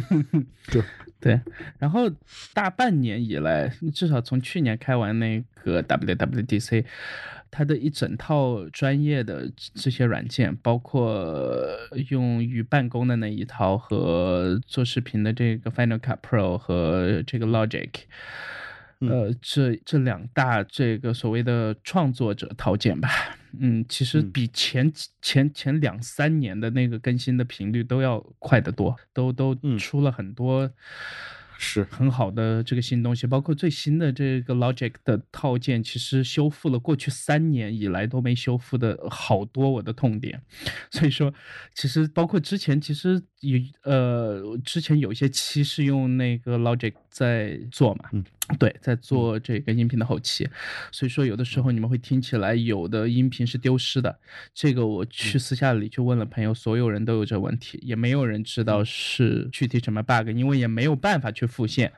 [0.70, 0.82] 对
[1.20, 1.40] 对，
[1.78, 2.10] 然后
[2.54, 6.84] 大半年以来，至少从去年开完那个 WWDC，
[7.50, 11.66] 它的一整套专业的这些软件，包括
[12.10, 17.90] 用于办公的那一套和做视频的这个 Final Cut Pro 和这个 Logic。
[19.00, 23.08] 呃，这这两大这个所谓的创作者套件吧，
[23.58, 30.70] 嗯，其实比前前前两三年的那个更新的频率都要快得多，都都出了很多，
[31.62, 40.40] 是很好的这个新东西，包括最新的这个 Logic 的套件，其实修复了过去三年以来都没修复的好多我的痛点，
[40.90, 41.32] 所以说，
[41.74, 48.24] 其实包括之前其实有呃之前有一些期是用那个 Logic 在做嘛，嗯。
[48.58, 50.48] 对，在做这个音频的后期，
[50.90, 54.18] 所以说有的时候你们会听起来有的音频是丢失的。
[54.54, 61.92] 这个我去私下里去问了朋友，所有人都有这问题，也没有人知道是具体什么 bug，因为也没有办法去复现。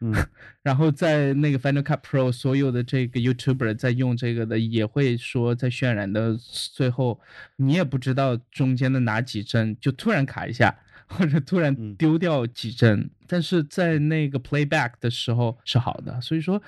[0.00, 0.12] 嗯，
[0.62, 7.18] 然后在那个 Final Cut Pro，所有的这个 YouTuber 在用这个的，也会说在渲染的最后，
[7.56, 10.74] 你也不知道中间的哪几帧就突然卡一下，
[11.06, 16.62] 或者突然丢掉几帧，但是在那个 Playback 的时候是好的，所以说。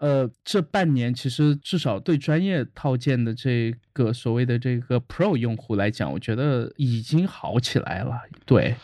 [0.00, 8.18] 呃，这半年其实至少对专业套件的这个所谓的这个 Pro 用户来讲，我觉得已经好起来了。
[8.46, 8.74] 对，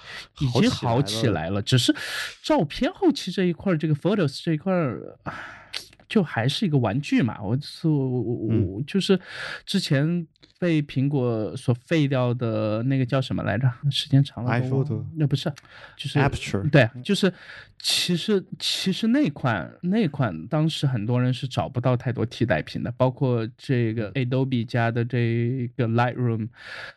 [0.41, 1.63] 已经好起来了。
[1.63, 1.97] 只是
[2.43, 4.71] 照片后期这一块，这个 Photos 这一块，
[6.07, 7.41] 就还是一个玩具嘛。
[7.41, 9.19] 我我我我就是
[9.65, 10.27] 之前。
[10.59, 13.71] 被苹果所废掉的那个叫什么来着？
[13.91, 15.53] 时间长了，iPhoto 那不是，
[15.97, 16.69] 就是 Aperture。
[16.71, 17.33] 对，就是
[17.79, 26.49] 其实其实那款那款当时很多人是找不到太多替代品的，包括这个 Adobe 家的这个 Lightroom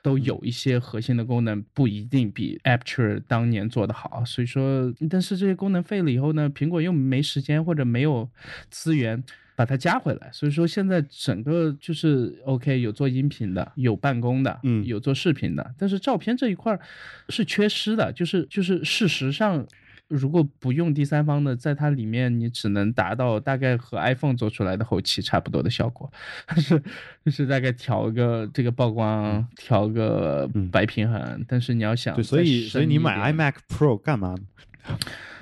[0.02, 4.24] 都有一些核心的功能不一定比 Aperture 当年做的好。
[4.26, 8.30] 所以说，但是这些功能废了以后呢，苹果又没时间或者没有
[8.70, 9.24] 资源。
[9.60, 16.80] 把它加回来，所以说现在整个就是 OK，有做音频的，有办公的，嗯，有做视频的，但是照片这一块
[17.28, 19.68] 是缺失的，就是就是事实上，
[20.08, 26.10] 如果不用第三方的，在它里面你只能达到大概和 iPhone 做出来的后期差不多的效果，
[26.56, 26.82] 是
[27.26, 34.40] 就是大概调个这个曝光，调个白平衡，但是你要想，对，所以所以你买 iMac Pro 干嘛呢？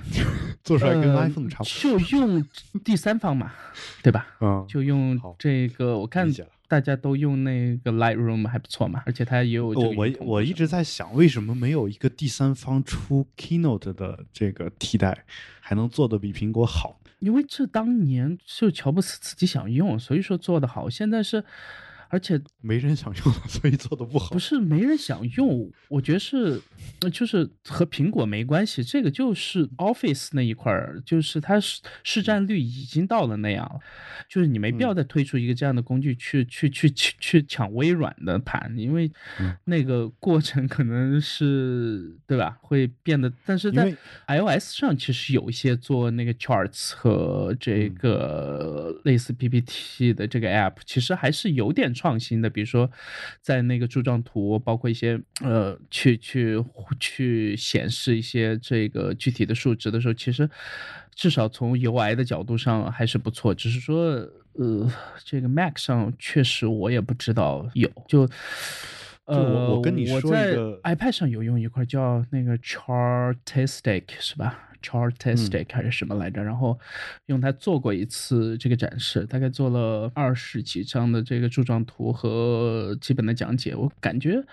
[0.64, 2.46] 做出来跟 iPhone 差不多，就用
[2.84, 3.52] 第三方嘛，
[4.04, 4.28] 对吧？
[4.42, 6.28] 嗯，就用这个，我看
[6.68, 9.68] 大家都用那个 Lightroom 还不错嘛，而且它也有。
[9.68, 15.26] 我我我一直在想，为什么没有一个第三方出 Keynote 的这个替代，
[15.62, 17.00] 还能做的比苹果好？
[17.20, 20.90] 因为这当年是乔布斯自己想用，所以说做的好。
[20.90, 21.44] 现在是。
[22.10, 24.30] 而且没人想用，所以做的不好。
[24.30, 26.62] 不是没人想用，我觉得是，
[27.12, 28.82] 就是和苹果没关系。
[28.82, 33.70] 这个就是 Office 那一块儿，就是它市市占率已经到了那样，
[34.30, 39.12] 就是你没必要再推出一个这样的工具去去去去去抢微软的盘，因为
[39.66, 42.58] 那个过程可能是对吧？
[42.62, 43.94] 会变得，但是在
[44.28, 51.94] iOS 上其实有一些做那个 Charts 和这个类似 PPT 的这个 App，其实还是有点。
[51.98, 52.90] 创新的，比如说，
[53.42, 56.64] 在那个柱状图，包括一些呃，去去
[57.00, 60.50] 去显示一些这个具体的数值的时候，其实
[61.16, 63.54] 至少从 UI 的角度上还是不错。
[63.54, 64.06] 只是说，
[64.54, 64.90] 呃，
[65.26, 68.30] 这个 Mac 上确实我也不知道有，就
[69.26, 76.44] 呃，我跟你说我在 iPad 上有用一块叫那个 Chartistic 是吧？Chartistic 还是什么来着？
[76.44, 76.80] 然后
[77.26, 83.76] 用它做过一次这个展示，大概做了二十几张的这个柱状图和基本的讲解。
[83.76, 84.44] 我感觉，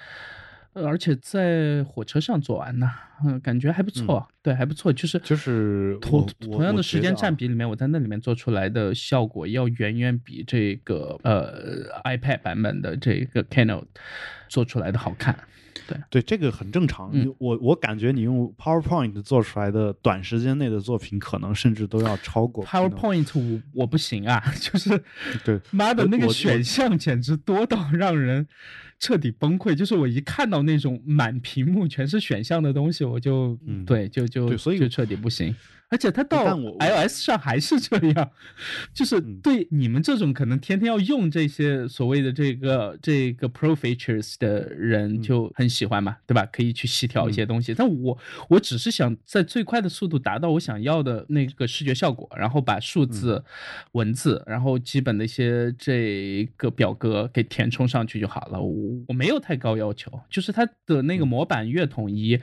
[0.72, 2.90] 呃，而且在火车上做完呢，
[3.24, 4.92] 嗯，感觉还不错，对，还不错。
[4.92, 13.86] 就是就是同同样的时间占比里面，我在那里面做出来的效果要远远比这个呃 iPad 版本的这个 Keynote
[14.48, 15.38] 做出来的好看。
[15.88, 17.12] 对对，这个很正常。
[17.38, 23.30] 我我感觉你用 PowerPoint 做出来的短时间内的作品，可能甚至都要超过 PowerPoint。
[23.34, 25.02] 我我不行啊， 就是
[25.44, 28.46] 对，妈的那个选项简直多到 让人
[28.98, 29.74] 彻底崩溃。
[29.74, 35.54] 就是我一看到那种满屏幕全是选项的东西，我就嗯对，就就所以就彻底不行。
[35.94, 38.30] 而且它到 iOS 上还是这样，
[38.92, 46.44] 就是对你们这种可能天天要用这些所谓的这个这个 Pro features 的人就很喜欢嘛，对吧？
[46.46, 47.72] 可以去细调一些东西。
[47.72, 53.44] 但我我只是想在最快的速度达到我想要的那个视觉效果，然后把数字、
[53.92, 58.60] 文字，然后基本的一些这个表格给填充上去就好了。
[58.60, 62.40] 我我没有太高要求，就是它的那个模板越统一。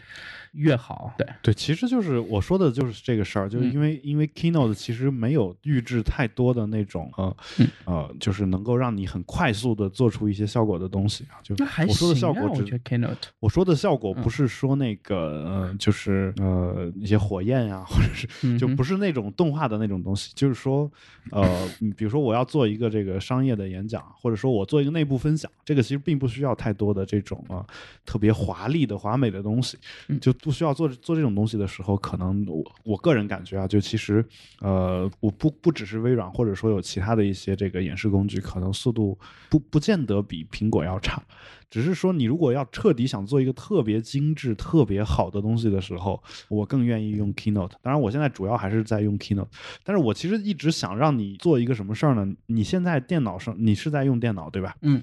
[0.52, 1.28] 越好，对。
[1.42, 7.38] 对，其实就是我说的就是这个事儿，就是因为因为 Keynote 其实没有预制太多的那种呃
[7.86, 11.40] 呃，就是能够让你很快速的做出一些效果的东西啊。
[11.42, 11.56] 就
[11.88, 20.92] 我说的效果，我觉得 Keynote，我说的效果不是说那个呃，就是呃一些火焰呀，或者是就不是那种动画的那种东西，就是说
[21.32, 27.66] 呃，比如说我要做一个这个商业的演讲，或者说我做一个内部分享，这个其实并不需要太多的这种啊
[28.06, 29.78] 特别华丽的华美的东西，
[30.20, 30.36] 就。
[30.42, 34.26] 不需要做做这种东西的时候，可能我我个人感觉啊，就其实
[34.60, 39.18] 呃，我不不只是微软，或者说有其他的一些这个演示工具，可能速度
[39.50, 41.22] 不不见得比苹果要差。
[41.70, 47.72] 只是说，你如果要彻底想做一个特别精致、特别好的东西的时候，我更愿意用 Keynote。
[47.82, 49.48] 当然，我现在主要还是在用 Keynote。
[49.86, 52.28] 但是我其实一直想让你做一个什么事儿呢？
[52.48, 54.76] 你现在电脑上，你是在用电脑对吧？
[54.82, 55.02] 嗯。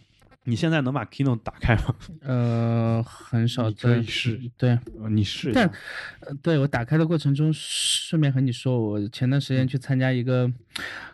[0.49, 1.94] 你现在能把 Keynote 打开吗？
[2.22, 3.70] 呃，很少。
[3.70, 4.40] 可以试。
[4.57, 4.78] 对，
[5.11, 5.53] 你试。
[5.53, 5.70] 但，
[6.42, 10.51] 对我打开的过程中，顺便和你说，我前段时间去参加一个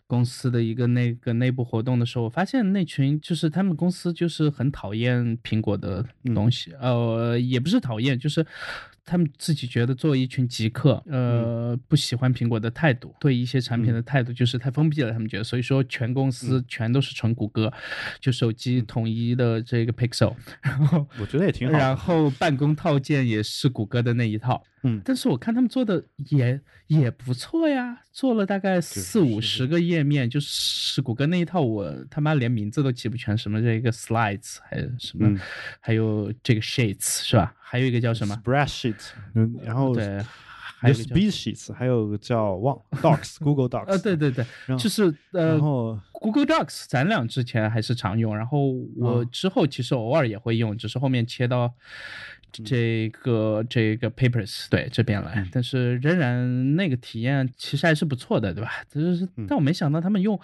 [0.07, 6.05] 公司的一个那个内部活动的时候，我发现那群就是他们公司就是很讨厌苹果的
[6.35, 6.72] 东西。
[6.80, 8.47] 呃，也不是讨厌，就是。
[9.05, 15.12] 他们自己觉得作为一群极客，呃，不喜欢苹果的态度，对一些产品的态度就是太封闭了。
[15.12, 17.72] 他们觉得，所以说全公司全都是纯谷歌，
[18.20, 21.78] 就手机统一的这个 Pixel，然后我觉得也挺好。
[21.78, 24.64] 然后办公套件也是谷歌的那一套。
[24.86, 35.40] 嗯，但是我看他们做的也也不错呀，做了大概四五十个页面，就是谷歌那一套，我他妈连名字都记不全，什么这个 Slides，还有什么，
[35.80, 37.55] 还有这个 Sheets 是吧？
[37.67, 38.95] 还有一个叫什么？Spreadsheet，
[39.35, 40.23] 嗯，然后对，
[40.79, 44.45] 还有 Speedsheets，还有叫忘 Docs，Google Docs，呃，对对对，
[44.79, 51.73] 就是呃，然后 Google Docs，咱俩之前还是常用，然后我之后其实偶尔也会用，只是后面切到。
[52.65, 58.71] 这个这个 papers 对这边来，但是仍然那个体验其实还是不错的，对吧？
[58.89, 60.39] 就是，但我没想到他们用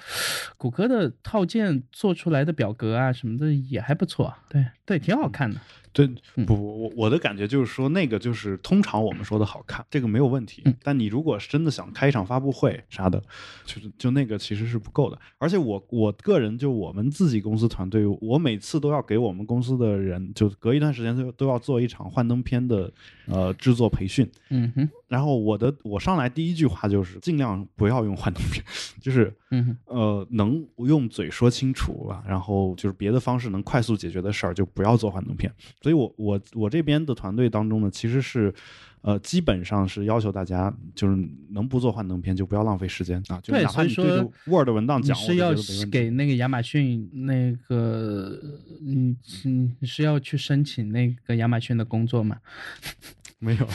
[0.57, 5.61] 谷歌的套件做出来的表格啊什么的也还不错，对对，挺好看的。
[5.93, 6.09] 对，
[6.47, 10.63] 不，我我的感觉就是说，那个就是通常我们说的好看，这个没有问题。
[10.83, 13.21] 但你如果真的想开一场发布会啥的，
[13.65, 15.19] 就是就那个其实是不够的。
[15.39, 22.93] 而且我我个人就我们自己公司团队，我每次都要给我们公司的人，就隔一段时间都都要做一场幻灯片的
[23.31, 24.29] 呃制作培训。
[24.51, 24.89] 嗯哼。
[25.09, 28.65] 然后我的我上来第一句话就是尽量不要用幻灯片，
[29.01, 35.53] 就是嗯呃能用嘴说清楚吧，然后就是别的方式能快速解决的事儿就不要做幻灯片。
[35.83, 38.55] 所以，我我我这边的团队当中呢，其实是
[39.03, 43.41] 呃基本上是要求大家就是能不做幻灯片就不要浪费时间啊。
[43.43, 45.53] 就哪怕你对着 Word 文档讲，是要
[45.91, 48.41] 给那个亚马逊那个
[48.87, 52.37] 嗯嗯是要去申请那个亚马逊的工作吗？
[53.41, 53.67] 没有，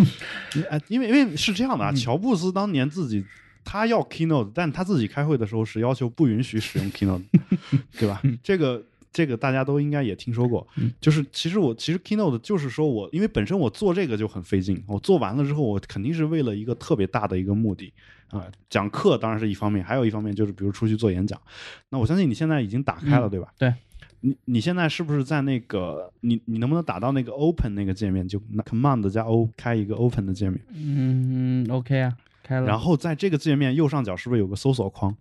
[0.70, 3.24] 哎，因为因为是这样的啊，乔布斯当年自己
[3.64, 7.24] 他要 Keynote，但他自己开会的时候是要求不允许使用 Keynote，
[7.98, 8.22] 对吧？
[8.42, 10.66] 这个这个大家都应该也听说过，
[11.00, 17.92] 就是其实我其实 Keynote 就是说我因为本身我做这个就很费劲，我做完了之后我肯定是为了一个特别大的一个目的
[18.28, 21.40] 啊，讲课当然是一方面，还有一方面就是比如出去做演讲，
[21.88, 23.48] 那我相信你现在已经打开了，对吧？
[23.56, 23.72] 对。
[24.26, 28.26] 你你现在是不是在那个你你能不能打到那个 open 那个界面？
[28.26, 30.60] 就 command 加 o 开一个 open 的界面。
[30.74, 32.12] 嗯，OK 啊，
[32.42, 32.66] 开了。
[32.66, 35.16] 然后在这个界面右上角是不是有个搜索框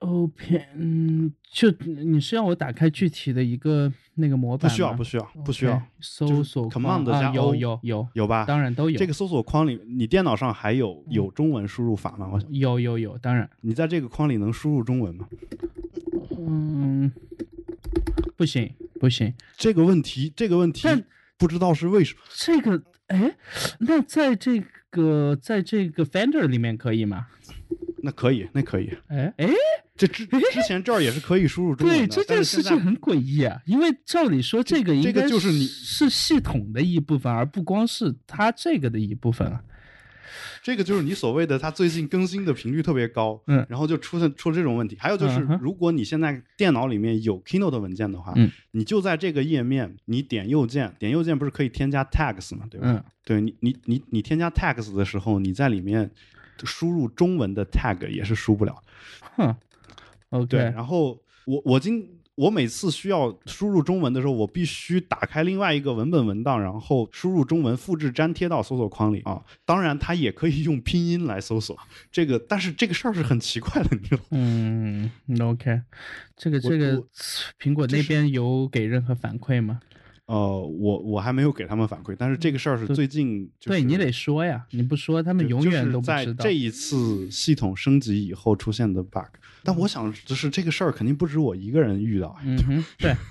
[0.00, 4.70] ？open，嗯，就你是让我打开具体的一个那个模板？
[4.70, 5.82] 不需要，不需要，不需要。
[5.98, 8.44] 搜索 command 加 o 有有有有吧？
[8.44, 8.98] 当然都有。
[8.98, 12.28] 这个搜索框里，你电脑上还有有中文输入法吗？
[12.30, 13.48] 我有有有，当然。
[13.62, 15.26] 你在这个框里能输入中文吗？
[16.38, 17.10] 嗯。
[18.36, 20.88] 不行不行，这个问题这个问题，
[21.36, 22.20] 不知道是为什么。
[22.34, 23.36] 这个哎，
[23.80, 27.26] 那在这个在这个 Finder 里面可以吗？
[28.02, 28.96] 那可以，那可以。
[29.08, 29.48] 哎哎，
[29.96, 32.06] 这之之前这儿也是可以输入 中文的。
[32.06, 39.60] 对，这件事情很诡异啊，因为照理说这个应该就是你是系统的一部分，而不光是它这个的一部分啊。
[40.66, 44.96] 这个就是你所谓的，它最近更新的频率特别高，嗯，然后就出现出这种问题。
[44.98, 52.66] 还有就是，如果你现在电脑里面有 Keynote 文件的话，嗯，你就在这个页面，你点右键，点右键不是可以添加 tags 吗？
[52.68, 52.88] 对吧？
[52.88, 56.10] 嗯，对你你你你添加 tags 的时候，你在里面
[56.64, 58.82] 输入中文的 tag 也是输不了。
[59.36, 59.54] 哼
[60.30, 60.56] ，OK。
[60.58, 62.08] 然后我我今。
[62.36, 69.42] 我每次需要输入中文的时候，我必须打开另外一个文本文档，然后输入中文，复制粘贴到搜索框里啊。
[69.64, 71.76] 当然，它也可以用拼音来搜索
[72.12, 74.28] 这个，但是这个事儿是很奇怪的，你知道吗？
[74.32, 75.10] 嗯
[75.40, 75.80] ，OK，
[76.36, 77.02] 这个这个
[77.60, 79.80] 苹果那边有给任何反馈吗？
[80.26, 86.24] 呃，我我还没有给他们反馈，但是这个事儿是最近，对你得说呀，你不说他们永远都不知道。
[86.24, 89.22] 在这一次系统升级以后出现的 bug，
[89.66, 92.36] 但我想就是这个事儿肯定不止我一个人遇到。
[92.44, 93.14] 嗯哼，对。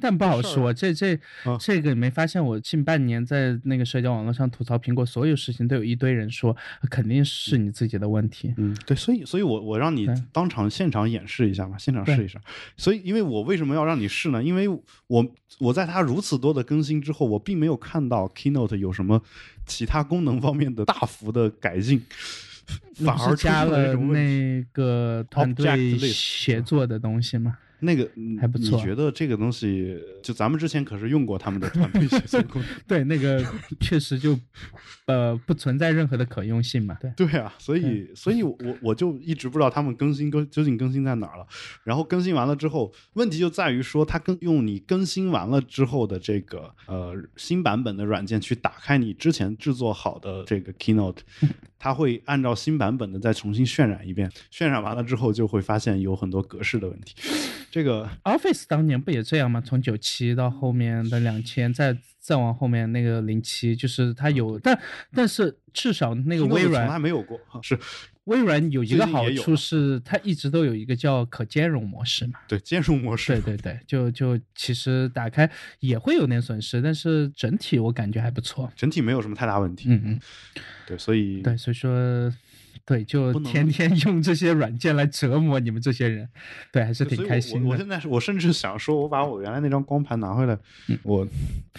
[0.00, 1.18] 但不好说，这这
[1.58, 2.40] 这个你没发现？
[2.40, 6.56] 我近半年在那个社交网络上吐槽苹果所有事情，都有一堆人说
[6.88, 8.54] 肯定是你自己的问题。
[8.58, 12.40] 嗯，对，所以所以我我让你当场现场演示一下嘛，现场试一下。
[12.76, 14.40] 所以因为我为什么要让你试呢？
[14.40, 14.68] 因为
[15.08, 15.26] 我
[15.58, 19.20] 我在它如此多的更新之后，我并没有看到 Keynote 有什么
[19.66, 22.00] 其他功能方面的大幅的改进，
[23.04, 27.58] 反而加了那个团队协作的东西吗？
[27.80, 28.10] 那个
[28.40, 32.70] 还不错，你觉得这个东西就咱们之前可是用过他们的团队协作功能？
[32.88, 33.40] 对，那个
[33.80, 34.36] 确实就
[35.06, 36.96] 呃不存在任何的可用性嘛。
[37.00, 41.46] 对对啊，所以所以我我就一直不知道他们更新更究竟更新在哪儿了。
[41.84, 51.18] 然后更新完了之后，问题就在于说，它更用你更新完了之后的这个呃新版本的软件去打开你之前制作好的这个 Keynote，
[51.78, 54.30] 它会按照新版本的再重新渲染一遍。
[54.52, 57.14] 渲染完了之后，就会发现有很多格式的问题。
[57.70, 59.60] 这个 Office 当年不也这样吗？
[59.60, 64.78] 从九七到后面的两千，再再往后面那个零七，就是它有，但
[65.14, 67.38] 但是至少那个微软从来没有过。
[67.62, 67.78] 是
[68.28, 72.38] 微软有一个好处是，它一直都有一个叫可兼容模式嘛。
[72.46, 73.32] 对，兼容模式。
[73.40, 75.50] 对对对，就就其实打开
[75.80, 78.70] 也会有点损失，但是整体我感觉还不错。
[78.76, 79.88] 整体没有什么太大问题。
[79.88, 80.20] 嗯嗯，
[80.86, 82.32] 对，所以对，所以说。
[82.84, 86.26] 对，就天天用这些软件来折磨你们这些人，
[86.72, 87.68] 对，还是挺开心的。
[87.68, 90.58] 我现在是我甚至想说，我把我原来那张光盘拿回来，
[91.02, 91.28] 我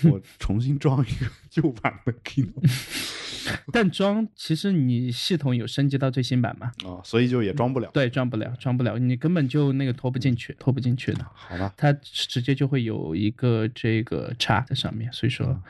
[0.03, 3.28] 我重新装一个旧版的 Keynote。
[3.71, 6.71] 但装其实你系统有升级到最新版嘛？
[6.83, 7.89] 哦，所以就也装不了。
[7.93, 11.25] 对，装不了，装不了，你根本就那个拖不进去，拖不进去的。
[11.33, 15.61] 好吧，它直接就会有一个这个叉在上面，所以说。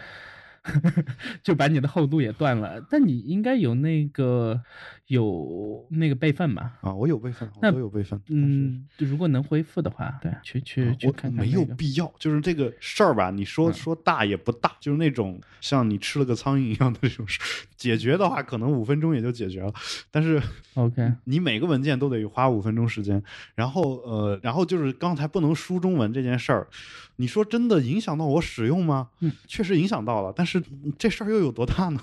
[1.43, 4.61] 就把你的厚度也断了，但你应该有那个
[5.07, 6.77] 有那个备份吧？
[6.81, 8.21] 啊，我有备份，我都有备份。
[8.27, 11.33] 嗯，如果能恢复的话，对，去去去看看。
[11.33, 13.31] 没有必要，就是这个事儿吧？
[13.31, 17.39] 你说说大也不大，就是那种像你吃了个苍蝇一样的这种事，
[17.77, 19.73] 解决的话可能五分钟也就解决了。
[20.11, 20.41] 但是
[20.75, 23.21] ，OK，你每个文件都得花五分钟时间，
[23.55, 26.67] 然后呃，然后就是刚才不能输中文这件事儿，
[27.15, 29.09] 你说真的影响到我使用吗？
[29.21, 30.48] 嗯，确实影响到了，但是。
[30.97, 31.99] 这事儿又有多大呢？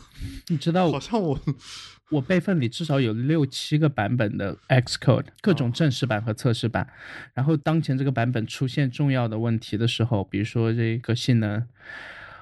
[0.48, 1.40] 你知道，好像我
[2.10, 6.88] 我备份里至少有六七个版本的 Xcode，各种正式版和测试版。
[7.34, 11.66] 然后当前这个版本出现重要的问题的时候，比如说这个性能，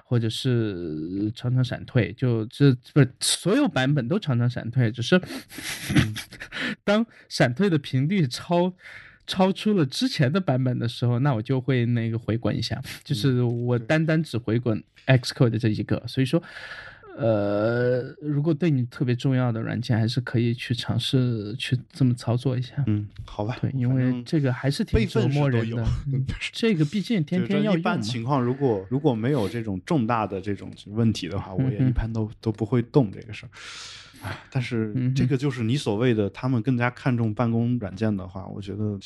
[0.05, 5.20] 或者是常常闪退，就这不是所有版本都常常闪退，只是
[6.84, 8.74] 当闪退的频率超。
[9.26, 16.02] 超出了之前的版本的时候，那我就会那个回滚一下， 就是我单单只回滚 Xcode 的这一个。
[16.06, 16.42] 所以说，
[17.16, 22.74] 呃，如果对你特别重要的软件，还是可以去尝试去这么操作一下。
[22.86, 23.56] 嗯，好吧。
[23.60, 25.86] 对，因为这个还是挺折磨人的。
[26.52, 27.78] 这个毕竟天天要用。
[27.78, 33.48] 一般情况，如果如果没有这种重大的这种问题的话，我也一般都都不会动这个事儿。
[34.50, 38.98] 但是这个就是你所谓的他们更加看重办公软件的话，我觉得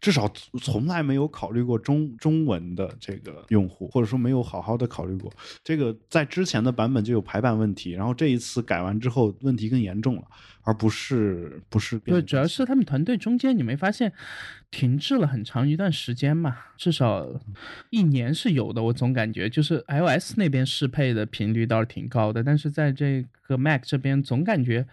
[0.00, 0.28] 至少
[0.60, 10.22] 从来没有考虑过中中文的这个用户，或者说没有好好的考虑过这个，在之前的版本就有排版问题，然后这一次改完之后问题更严重了。
[10.66, 14.12] 而不是不是对，主要是他们团队中间你没发现
[14.68, 16.56] 停滞了很长一段时间嘛？
[16.76, 17.24] 至少
[17.90, 18.82] 一年是有的。
[18.82, 24.84] 我总感觉就是 iOS 那边适配的频率倒是挺高的，但是在这个 Mac 这边总感觉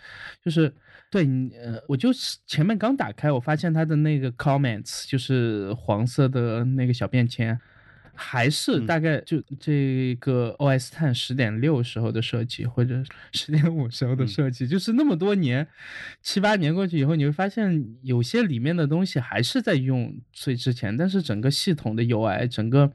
[0.44, 0.72] 就是
[1.10, 1.26] 对，
[1.60, 2.12] 呃，我就
[2.46, 7.60] 前面刚打开，我发现它的那个 Comments 就是黄色的那个小便签。
[8.16, 13.04] 还是大概就这个 OS Ten 十点六时候的设计，或者
[13.34, 15.68] 十点五时候的设计，就是那么多年，
[16.22, 22.92] 七八年过去以后，你会发现有些里面的东西还是在用最之前，但是整个系统的 UI，整个。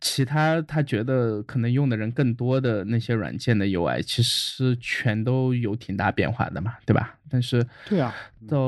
[0.00, 7.18] 其他他觉得可能用的人更多的那些软件的 UI，其实全都有挺大变化的嘛，对吧？
[7.30, 8.14] 但是对啊，
[8.46, 8.58] 到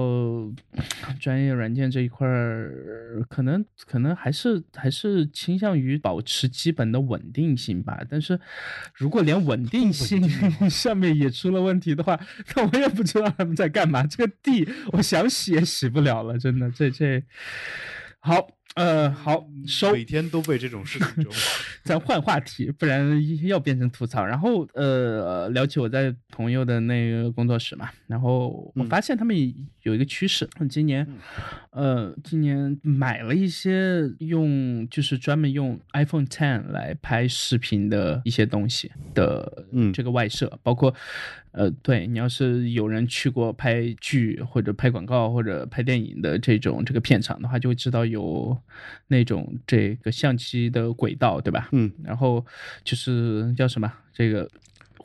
[1.21, 8.01] 专业软件这一块儿，可能可能还是还是倾向于保持基本的稳定性吧。
[8.09, 8.41] 但是
[8.95, 10.27] 如果连稳定 性
[10.71, 12.19] 上面也出了问题的话，
[12.57, 14.05] 那我也不知道他们在干嘛。
[14.07, 17.23] 这个地我想洗也洗不了了，真的，这这
[18.21, 18.56] 好。
[18.77, 19.93] 呃，好收。
[19.93, 21.33] 每天都被这种事情折磨。
[21.83, 24.25] 咱换话题，不然要变成吐槽。
[24.25, 29.35] 然后，呃，聊起我在朋友的那个工作室嘛，然后我发现他们
[29.83, 31.07] 有一个趋势，今年，
[31.71, 40.95] 呃，今年买了一些用就是专门用 iPhone Ten 来拍视频的一些东西的，嗯，这个外设，包括。
[41.57, 48.57] 呃，对你要是有人去过拍剧或者拍广告或者拍电影的这种这个片场的话，就会知道有
[49.09, 51.69] 那种这个相机的轨道，对吧？
[51.73, 52.45] 嗯，然后
[52.85, 54.49] 就是叫什么这个。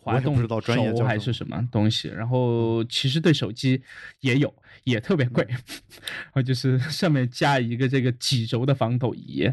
[0.03, 2.07] 滑动手还是什么东西？
[2.07, 3.79] 然后其实对手机
[4.21, 4.51] 也有，
[4.83, 5.45] 也特别贵。
[5.47, 9.47] 然后就是 上面加一个这个几轴的防抖仪，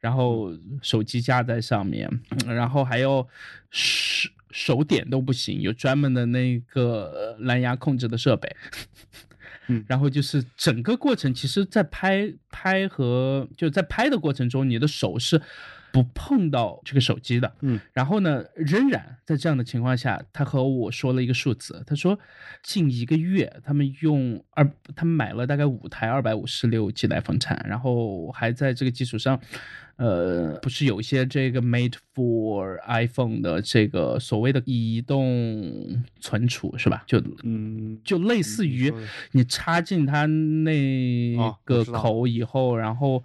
[0.00, 2.10] 然后手机架在上面，
[2.44, 3.24] 然后还有
[3.70, 8.56] 手手点都不行，有专门的那个蓝牙控制的设备。
[9.66, 15.42] 嗯， 然后就是整个过程，其实，在拍拍和就在拍的过程中，你的手是。
[15.94, 22.18] 不碰到这个手机的，嗯，然后呢，仍然在这样的情况下，他和我说了一个数字，他说
[22.64, 29.40] 近一个月他们用二，他们买了大概五台二百五十六 G 的 iPhone X，然后还在这个基础上，
[29.96, 37.04] 呃，不是有一些这个 Made for iPhone 的这个所谓的移动存储是吧？
[37.06, 38.92] 就嗯，就类似于
[39.32, 43.22] 你插进它那个口以后，然后。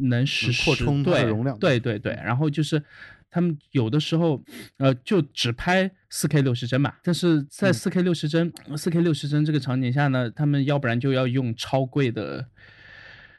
[0.00, 2.80] 能实时扩充对容量，对对对，然后就是
[3.28, 4.40] 他们有的时候，
[4.76, 12.46] 呃，就只拍四 K 六十帧嘛，但是在四 K 六十帧、四 K 六十帧这个场景下呢，他们要不然就要用超贵的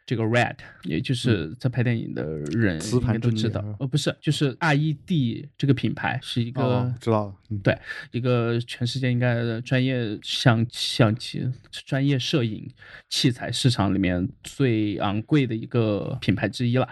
[0.09, 0.55] 这个 RED，
[0.85, 7.77] 也就是在拍电影的人应该都知道，呃，不是，就是 RED 这个品牌是一个知道了，对，
[8.09, 12.67] 一个全世界应该专业相相机、专业摄影
[13.07, 16.89] 器材市场里面最昂贵的一个品牌之一了。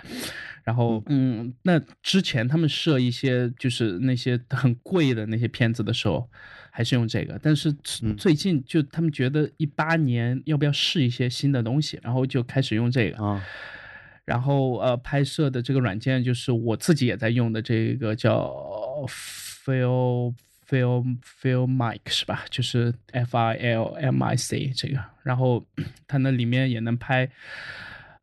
[0.68, 6.30] 然后，嗯，那之前他们设一些就是那些 很贵的那些片子的时候，
[6.70, 7.40] 还是用这个。
[7.42, 7.72] 但是
[8.18, 13.42] 最近就他们觉得一八年要不要试一些新的东西，然后就开始用这个啊。
[14.26, 18.54] 然后呃，拍摄的这个软件就是我自己也在用的这个叫
[19.08, 20.36] Film
[20.68, 22.44] Film Filmic 是吧？
[22.50, 25.00] 就是 F I L M I C 这个。
[25.24, 25.66] 然后
[26.10, 27.30] 它那里面也能拍。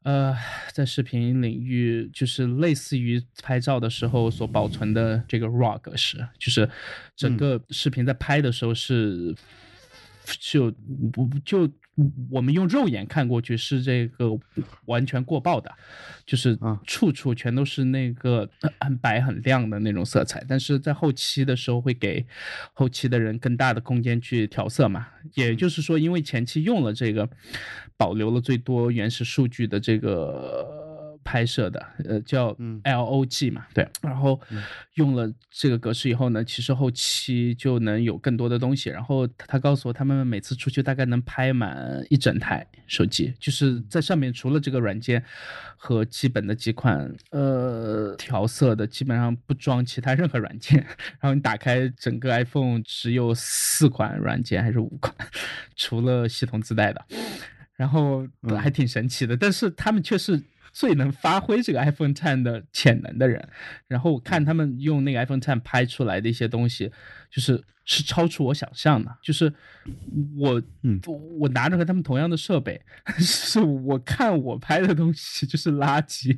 [0.05, 0.35] 呃，
[0.73, 6.71] 在视频领域，就是类似于拍照的时候所保存的这个 RAW 格式，就是
[7.15, 9.35] 整个视频在拍的时候是
[10.39, 10.71] 就
[11.13, 11.69] 不就。
[12.31, 14.39] 我们用肉眼看过去是这个
[14.87, 15.71] 完全过曝的，
[16.27, 18.49] 就是处处全都是那个
[18.81, 22.25] 很白很亮的那种色彩，但是在后期的时候会给
[22.73, 25.07] 后期的人更大的空间去调色嘛。
[25.35, 27.29] 也就是说，因为前期用了这个
[27.97, 30.84] 保留了最多原始数据的这个。
[31.25, 32.53] 拍摄的，呃，叫
[32.85, 34.39] LOG 嘛，对，然后
[34.95, 38.91] 用了这个格式以后呢，其实后期就能有更多的东西。
[38.91, 45.25] 然后他告诉我，他们每次出去大概能拍满一整台手机，就是在上面除了这个软件
[45.77, 50.79] 和基本的几款呃调色的，基本上不装其他任何软件。
[51.19, 55.15] 然后你打开整个 iPhone，只有四款软件还是五款，
[55.75, 57.05] 除了系统自带的，
[57.75, 58.27] 然后
[58.61, 59.37] 还挺神奇的。
[59.37, 60.41] 但是他们却是。
[60.75, 63.49] 最能发挥这个 iPhone Ten 的潜能的人，
[63.87, 66.91] 然后我看他们用那个 iPhone Ten 拍出来的一些东西，
[67.31, 69.17] 就是是超出我想象的。
[69.23, 69.51] 就是
[70.37, 71.01] 我，嗯，
[71.39, 72.83] 我拿着和他们同样的设备，
[73.19, 76.37] 是我看我拍的东西就是垃圾，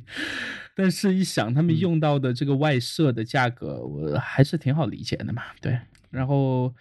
[0.75, 5.41] 但是一想他们用到的这个外设的价格，我还是挺好理解的嘛。
[5.59, 5.79] 对，
[6.11, 6.73] 然后。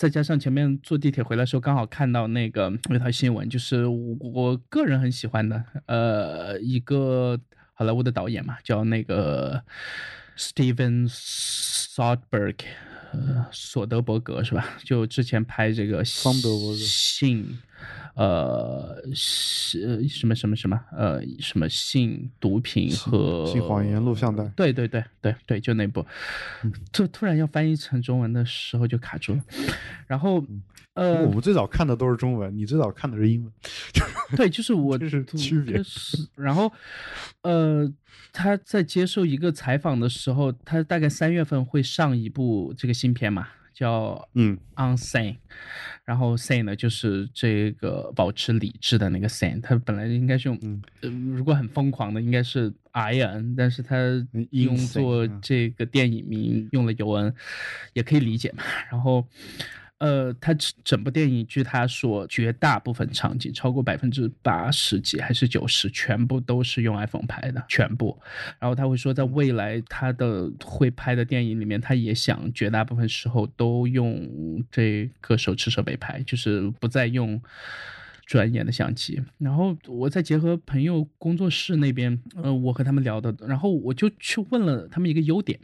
[0.00, 7.38] 再加上前面坐地铁回来的时候，刚好看到那个那条新闻，就是我个人很喜欢的，呃，一个
[7.74, 9.62] 好莱坞的导演嘛，叫那个
[10.38, 12.60] Steven Soderbergh，
[13.12, 14.66] 呃，索德伯格是吧？
[14.82, 17.58] 就之前拍这个性。
[18.14, 20.78] 呃，是什么什么什么？
[20.92, 24.44] 呃，什么性毒品和性谎言录像带？
[24.56, 26.04] 对对对对对，就那部。
[26.92, 29.40] 就突然要翻译成中文的时候就卡住了。
[30.06, 30.44] 然后，
[30.94, 33.52] 呃，我们最早看的都是中文，你最早看的是英文。
[34.36, 35.82] 对，就是我 就是区别。
[35.82, 36.70] 是，然后，
[37.42, 37.90] 呃，
[38.32, 43.48] 他在接受一个采访的时候，他大概三月份会上一部这个新片嘛？
[43.80, 45.36] 叫嗯，unsane，
[46.04, 53.96] 然后 sane 呢就是这个保持理智的那个 sane，它本来应该是用，呃，如果很疯狂的应该是 i n，但是他
[54.50, 57.34] 用作这个电影名用了尤恩
[57.94, 59.26] 也可以理解嘛，然后。
[60.00, 68.18] 呃，他整部电影，据他说，绝大部分场景超过百分之八十几还是九十，全部都是用 iPhone 拍的，全部。
[68.58, 77.40] 然后他会说，在未来他的会拍的电影里面，他也想绝大部分时候都用这个手持设备拍，就是不再用。
[78.26, 85.58] 专业的相机，然后我再结合朋友工作室那边，呃，我和他们聊的，然后我就去问了他们一个优点，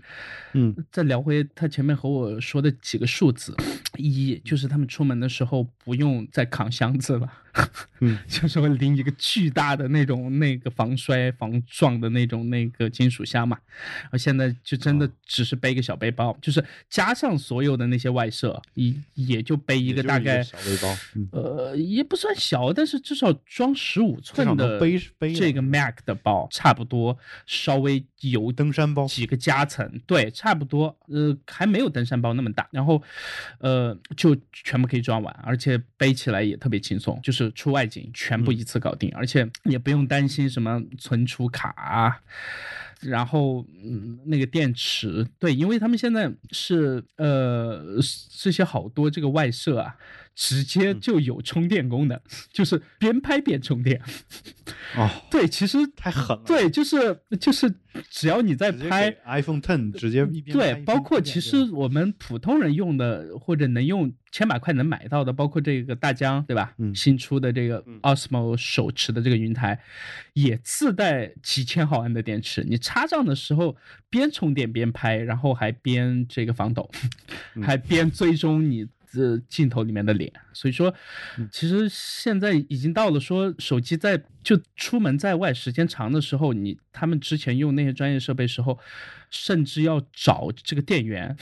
[0.52, 3.54] 嗯，再聊回他前面和我说的几个数字，
[3.96, 7.32] 一就是他们出门的时候不用再扛箱子了，
[8.00, 13.58] 嗯， 就是会拎一个巨大的那种那个防摔防撞的那种那个金属箱嘛，
[14.02, 33.02] 然后现在就真的只是背个小背包，就是加上所有的那些外设，也也就背一个大概小背包，嗯，呃也不算小，但是至少装十五寸的背背这个 Mac 的包，差不多稍微有登山包，几个夹层，对，差不多，呃，还没有登山包那么大，然后，
[33.58, 33.85] 呃，
[34.16, 42.20] 就全部可以装完，而且背起来也特别轻松，就是出外景全部一次搞定，而且也不用担心什么存储卡啊。
[43.00, 47.98] 然后，嗯，那个电池，对，因为他们现在是呃
[48.40, 49.96] 这些好多这个外设啊，
[50.34, 52.18] 直接就有充电功能，
[52.52, 54.00] 就是边拍边充电。
[54.96, 57.72] 哦， 对，其实太狠了，对，就是就是，
[58.08, 66.74] 只要你在拍 iPhone Ten 直接一边对，包括其实我们普通人用的或者能用千把块能买到的，包括这个大疆对吧？
[66.76, 69.80] 嗯新出的这个 Osmo 手持的这个云台，
[70.34, 73.74] 也自带几千毫安的电池，你插上的时候
[74.10, 76.90] 边充电边拍，然后还边这个防抖，
[77.54, 78.86] 嗯还边追踪你。
[79.08, 80.92] 这镜头里面的脸，所以说，
[81.38, 88.78] 嗯其实现在已经到了说手机在就出门在外时间长的时候，你他们之前用那些专业设备时候，
[89.30, 91.34] 甚至要找这个电源，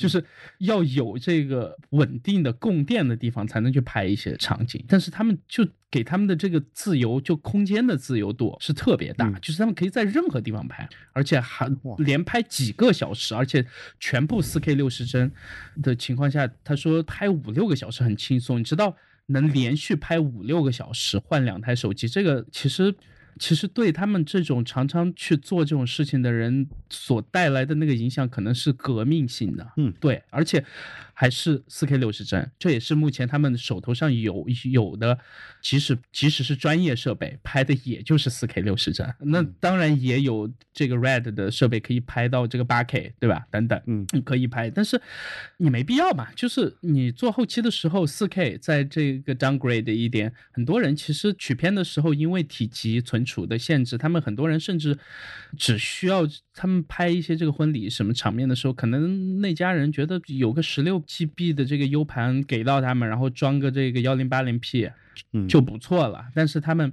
[0.00, 0.24] 就是
[0.58, 4.82] 要有这个稳定的供电的地方才能去拍一些场景。
[4.88, 13.64] 但是他们就给他们的这个自由，就空间的自由度是特别大，嗯就是他们可以在任何地方拍，而且还连拍几个小时，而且
[13.98, 15.30] 全部四 K 六十帧
[15.82, 18.58] 的情况下，他说拍五六个小时很轻松。
[18.58, 18.96] 你知道
[19.26, 22.94] 能连续拍五六个小时换两台手机，这个其实。
[23.38, 29.72] 其实对他们这种常常去做这种事情的人所带来的那个影响，可能是革命性的。
[29.76, 30.64] 嗯对，而且
[31.14, 35.18] 还是四 K 六十帧，这也是目前他们手头上有有的，
[35.60, 39.12] 即使即使是专业设备拍的，也就是四 K 六十帧。
[39.20, 43.44] 那嗯当然也有这个 Red 的设备可以拍到这个八 K，对吧？
[43.50, 45.00] 等等，嗯可以拍，但是
[45.58, 46.28] 你没必要嘛。
[46.34, 54.98] 就是你做后期的时候四 K，在这个 downgrade 一点，很多人其实取片的时候，因为体积存储的限制，他们很多人甚至
[55.56, 64.92] 只需要他们拍一些这个婚礼什么场面的时候，可能那家人觉得有个十六 GB 的这个 U 盘给到他们，然后装个这个幺零八零 P 嗯
[65.48, 66.26] 就不错了。
[66.34, 66.92] 但是他们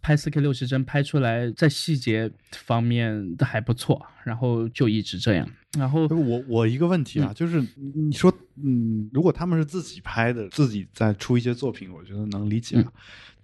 [0.00, 5.48] 拍4 K 六十帧拍出来，在细节方面还不错，然后就一直这样。
[5.78, 7.60] 然后我我一个问题啊，就是
[8.08, 8.32] 你说，
[8.62, 12.76] 嗯，如果他们是自己拍的，自己再出一些作品，我觉得能理解。
[12.78, 12.86] 嗯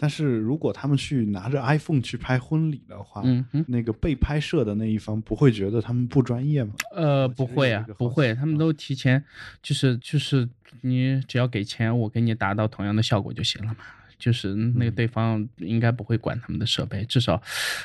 [0.03, 3.23] 但是如果他们去拿着 iPhone 去拍婚礼的话，
[3.67, 6.73] 那个被拍摄的那一方不会觉得他们不专业吗？
[6.97, 9.23] 呃，不会啊不会，他们都提前，
[9.63, 10.49] 就是就是
[10.81, 13.77] 你只要给钱，我给你达到同样的效果就行了嘛。
[14.21, 17.43] 就是那个对方应该不会管他们的设备，至少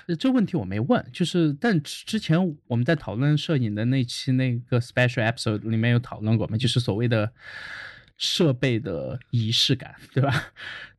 [0.07, 1.03] 呃这问题我没问。
[1.11, 7.31] 就是但之之前我们在讨论摄影的那期那个 special episode 里面有讨论过嘛，就是所谓的
[8.17, 10.43] 设备的仪式感，对吧？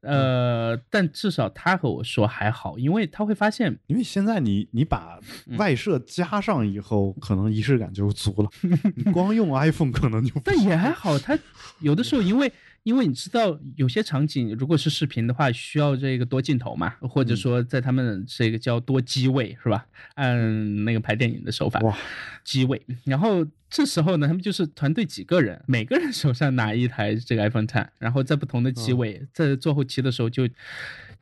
[0.03, 8.49] 呃，但至少他和我说还好，因为他会发现因为现在你你把嗯外设加上以后，可能仪式感就足了。
[8.95, 11.37] 你光用 iPhone 可能就不但也还好，他
[11.81, 12.53] 有的时候因为
[12.87, 19.85] 因为你知道有些场景如果是视频的话，需要这个多镜头嘛，或者说在他们这个叫多机位是吧？
[20.15, 21.99] 按那个拍电影的手法，哇，
[22.45, 22.81] 机位。
[23.03, 30.49] 然后这时候呢，他们就是团队几个人，每个人 手上拿一台这个 iPhone Ten，然后在不同的机位，在做后期的时候就。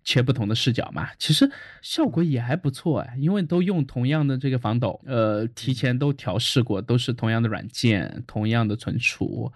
[0.06, 1.50] 切不同的视角嘛，其实
[1.80, 9.50] 效果也还不错哎，因为都用同样的这个防抖，呃，提前都调试过，都是同样的软件，同样的存储，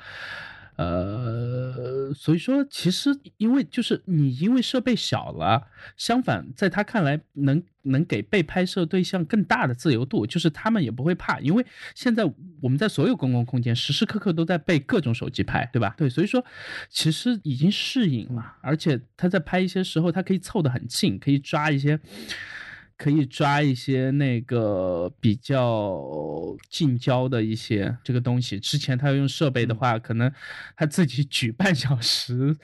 [0.79, 5.67] 呃，所以说其实因为就是你因为设备小了，
[5.97, 11.67] 相反在他看来能能给被拍摄对象更大的自由度，就是他们也不会怕，因为
[11.97, 12.25] 现在
[12.61, 15.97] 我们在所有公共空间时时刻刻都在被各种手机拍，对吧？
[15.99, 16.45] 对，所以说
[16.89, 21.99] 其实已经适应了，而且他在拍一些时候，他可以凑得很近，可以抓一些。
[22.99, 26.05] 可以抓一些那个比较
[26.69, 28.59] 近焦的一些这个东西。
[28.59, 30.31] 之前他要用设备的话，可能
[30.77, 32.57] 他自己举半小时，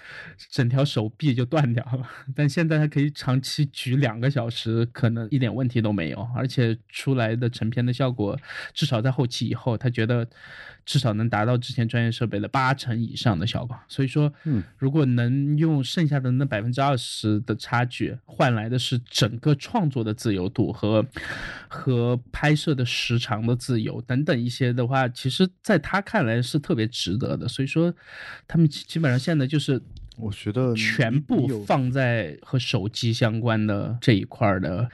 [0.51, 2.07] 整条手臂就断掉了。
[2.35, 8.37] 但现在他可以长期举两个小时，可能一点问题都没有，而且出来的成片的效果，
[8.73, 10.29] 至少在后期以后，他觉得
[10.85, 13.79] 至少能达到之前专业设备的八成以上的效果。
[13.89, 21.05] 所以说，嗯，如果能用剩下的那百分之二十的差距换来的是整个创作的自由度和
[21.69, 27.49] 和拍摄的时长的自由等等一些的话，其实在他看来是特别值得的。
[27.49, 27.93] 所以说，
[28.47, 29.81] 他们基本上现在就是。
[30.17, 34.89] 我觉得全部放在和手机相关的这一块的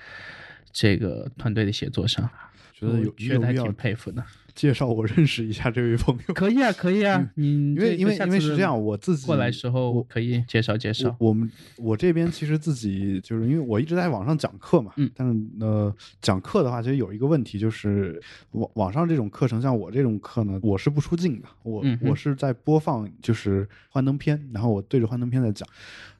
[0.72, 2.26] 这个团队的协作上，
[2.72, 4.24] 觉得有觉得还挺佩服的。
[4.60, 6.34] 介绍我认识一下这位朋友。
[6.34, 11.16] 可以啊，可以啊，你因为因为因为是这样，我自己过来时候可以介绍介绍。
[11.18, 25.66] 我们我这边其实自己就是因为我一直在网上讲课嘛，嗯，但是呃讲课的话，其实有一个问题就是网网上这种课程，像我这种课呢，我是不出镜的，我我是在播放就是幻灯片，然后我对着幻灯片在讲。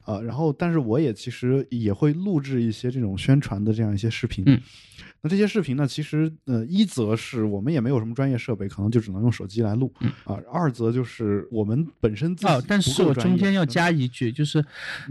[0.03, 4.43] 呃，然后，但是我也其实也会录制一些这种宣传的这样一些视频。
[4.47, 4.59] 嗯，
[5.21, 9.93] 那这些视频呢，其实呃，一则是我们也没有什么专业设备，可能就只能用手机来录。
[9.99, 14.65] 嗯啊，二则就是我们本身自己哦，但是我中间要加一句，就是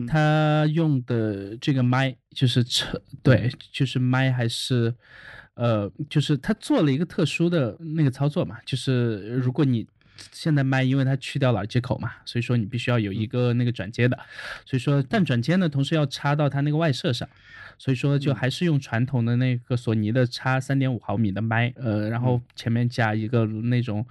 [0.08, 4.94] 他用的这个麦，就是车，对，就是麦还是
[5.54, 9.86] 呃，就是他做了一个特殊的那个操作嘛，就是如果你。
[10.32, 14.18] 现在麦，因为它去掉了接口嘛，所以说你必须要有一个那个转接的，
[14.64, 17.28] 所以说但转接呢，同时要插到它那个外设上，
[17.78, 24.06] 所以说就还是用传统的那个索尼的插三点五毫米的麦，呃，然后前面加一个那种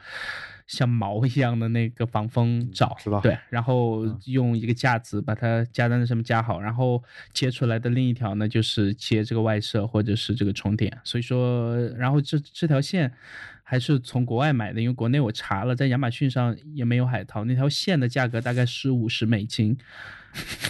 [0.68, 3.20] 像毛一样的那个防风罩，是吧？
[3.22, 7.04] 对，然后用一个架子把它夹在那上面夹好，然后
[7.34, 13.12] 接出来的另一条呢就是接这个外设或者是这个充电，所以说，然后这这条线。
[13.70, 17.46] 还是从国外买的，因为国内我查了，在亚马逊上也没有海淘。
[17.46, 19.78] 那条线的价格大概是五十美金，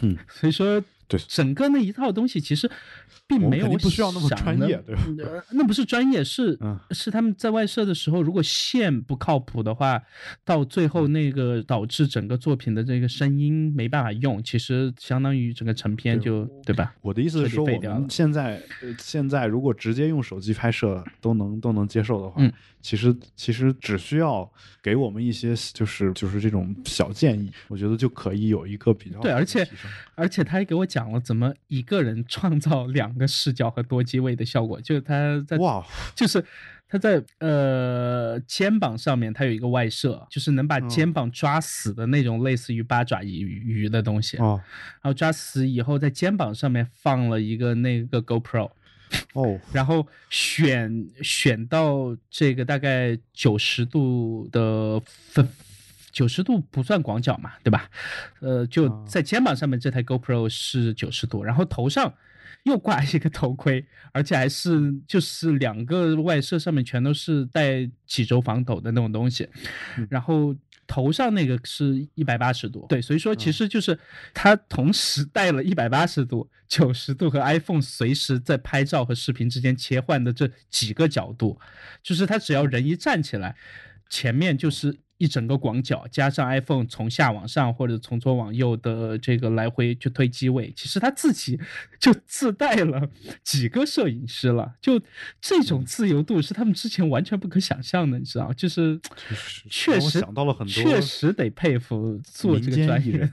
[0.02, 2.72] 嗯， 所以说，对整个那一套东西其实。
[3.28, 5.04] 并没有不需要那么专业，对吧？
[5.52, 6.58] 那不是专业，是
[6.90, 10.02] 是他们在外设的时候，如果线不靠谱的话，
[10.44, 16.96] 到最后那个导致整个作品的这个声音没办法用，其实相当于整个成片就对吧？
[17.02, 18.60] 我的意思是说，我们现在
[18.98, 22.42] 现在如果直接用手机拍摄都能都能接受的话，
[22.82, 24.52] 其实其实只需要
[24.82, 29.68] 给我们一些就是就是这种小建议，我觉得就可以有一个比较对，而且
[30.16, 33.10] 而且他还给我讲了怎么一个人创造两。
[33.20, 35.86] 个视角和多机位的效果，就是他在哇，
[36.16, 36.42] 就是
[36.88, 44.62] 他在呃肩膀上面，他有一个外设，就是能把肩膀抓死的那种类似于八爪鱼鱼的东西哦。
[45.02, 48.72] 然后抓死以后，在肩膀上面放了一个那个 GoPro
[49.34, 55.46] 哦， 然后选选到这个大概九十度的分，
[56.20, 57.90] 九十度不算广角嘛，对吧？
[58.42, 62.14] 呃，就在肩膀上面这台 GoPro 是九十度，然后头上。
[62.64, 69.48] 又挂一个头盔，而且还是就是两个外设上面全都是带几轴防抖的那种东西，
[70.10, 70.54] 然后
[70.86, 73.98] 头上那个是一百八十度，对，所以说其实就是
[74.34, 81.58] 它同时带了一百八十度、九十度和 iPhone 随时在拍照和视频之间切换的这几个角度，
[82.04, 83.56] 就是它只要人一站起来，
[84.10, 84.94] 前面就是。
[85.20, 91.60] 一整个广角加上 iPhone 从下往上或者从左往右的这个来回去推机位，其实他自己
[92.00, 93.10] 就自带了
[93.44, 94.76] 几个摄影师了。
[94.82, 94.98] 就
[95.42, 98.54] 这种自由度是他们之前完全不可想象的，你知道？
[98.54, 98.98] 就是
[99.70, 103.30] 确实想到了很多，确实得佩服做这个专业。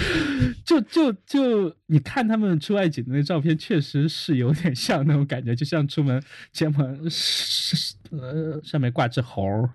[0.64, 9.68] 就就就你看他们出外景的那照片，确实是有点像那种感觉，就像出门肩膀是 呃上面挂只猴儿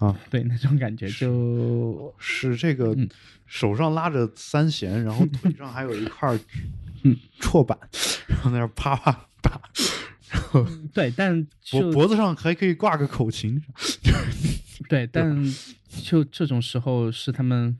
[0.00, 0.79] 啊，对那种。
[0.80, 2.96] 感觉就是这个，
[3.46, 6.36] 手上拉着三弦，然后腿上还有一块
[7.04, 7.16] 嗯。
[7.38, 7.78] 绰板，
[8.26, 9.60] 然后在那啪啪打，
[10.30, 13.62] 然后对，但脖脖子上还可以挂个口琴，
[14.88, 15.44] 对，但
[16.02, 17.78] 就这种时候是他们。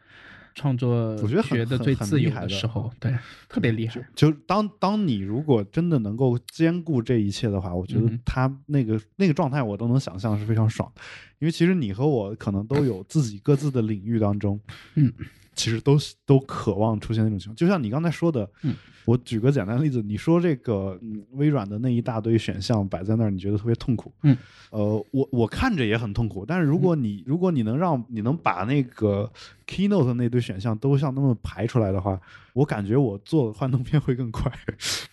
[0.54, 0.90] 创作
[1.22, 3.14] 我觉得觉得最自由的时候，对，
[3.48, 4.04] 特别厉害。
[4.14, 10.90] 就当当你如果真的能够兼顾这一切的话，我觉得他那个那个状态我都能想象是非常爽。
[11.38, 14.60] 因为其实你和我可能都有自己各自的领域当中，
[14.96, 15.10] 嗯，
[15.54, 17.56] 其实都都渴望出现那种情况。
[17.56, 18.74] 就像你刚才说的，嗯，
[19.04, 20.98] 我举个简单的例子，你说这个
[21.32, 24.36] 微软的那一大堆选项摆在那儿，你觉得特别痛苦，嗯，
[24.70, 26.44] 呃，我我看着也很痛苦。
[26.46, 29.30] 但是如果你如果你能让你能把那个
[29.66, 32.20] Keynote 那堆选项都像那么排出来的话，
[32.52, 34.50] 我感觉我做幻灯片会更快。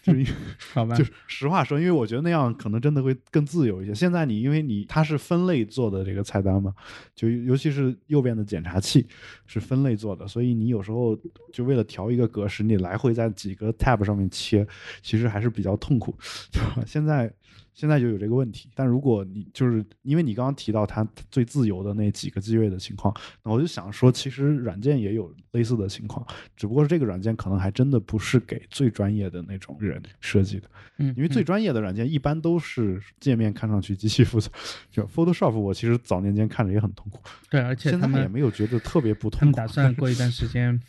[0.02, 0.34] 就是
[0.74, 3.94] 好吧，就是实话说，因为我觉得那样可能真的会更自由一些。
[3.94, 6.74] 现在你因为你它是分类做的这个菜单嘛，
[7.14, 9.06] 就尤其是右边的检查器
[9.46, 11.18] 是分类做的，所以你有时候
[11.52, 14.66] 就为了调一个格式，你来回在几个 tab 上面切，
[15.02, 16.16] 其实还是比较痛苦，
[16.52, 16.84] 对吧？
[16.86, 17.32] 现在。
[17.78, 18.72] 现在就有这个问题。
[18.74, 26.26] 但如果你就是因为你刚刚提到它最自由的那几个机位的情况，那我就想说，其实软件也有类似的情况，
[26.56, 30.68] 只不过是这个软件可能还真的不是给最专业的那种人设计的。
[30.98, 34.50] 嗯，因为最专业的软件一般都是界面看上去极其复杂，
[34.90, 37.22] 就 Photoshop，我其实早年间看着也很痛苦。
[37.52, 39.68] 对，而且现在他们也没有觉得特别不他们痛苦。
[39.68, 40.82] 打算过一段时间，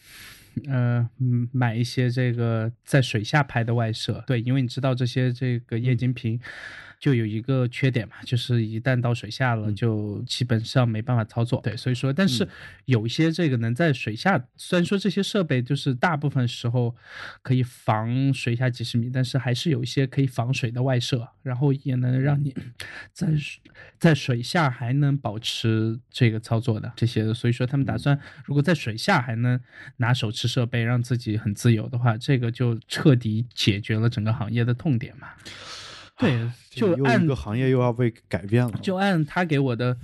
[0.66, 4.22] 呃，嗯买一些这个在水下拍的外设。
[4.26, 6.40] 对，因为你知道这些这个液晶屏
[7.00, 11.60] 就有一个缺点嘛，就是一旦到水下了，嗯就基本上没办法操作。
[11.60, 12.48] 对，所以说，但是嗯
[12.86, 16.96] 有一些这个能在水下，虽然说这些设备就是大部分时候
[17.42, 22.54] 可以防水下几十米，但是还是有一些可以防水的外设，然后也能让你
[23.12, 23.60] 在水
[23.98, 27.32] 在水下还能保持这个操作的这些。
[27.32, 29.60] 所以说，他们打嗯算如果在水下还能
[29.98, 35.28] 拿手持设备让自己很自由的话，这个就彻底解决了整个行业的痛点嘛。
[36.18, 38.72] 对，就按一个行业又要被改变了。
[38.82, 39.96] 就按他给我的，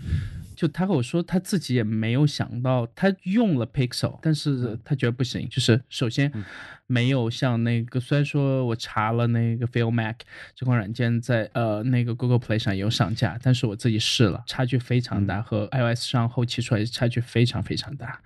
[0.55, 5.49] 就他跟我说他自己也没有想到，他用了 Pixel，但是他觉得不行。
[5.49, 6.33] 就是首先
[6.87, 10.19] 没有像那个，虽然说我查了那个 Feel Mac
[10.55, 18.21] 这款软件在呃那个 Google Play 上也有上架，但是我自己试了，差距非常大，和 iOS 上后期出来差距非常非常大。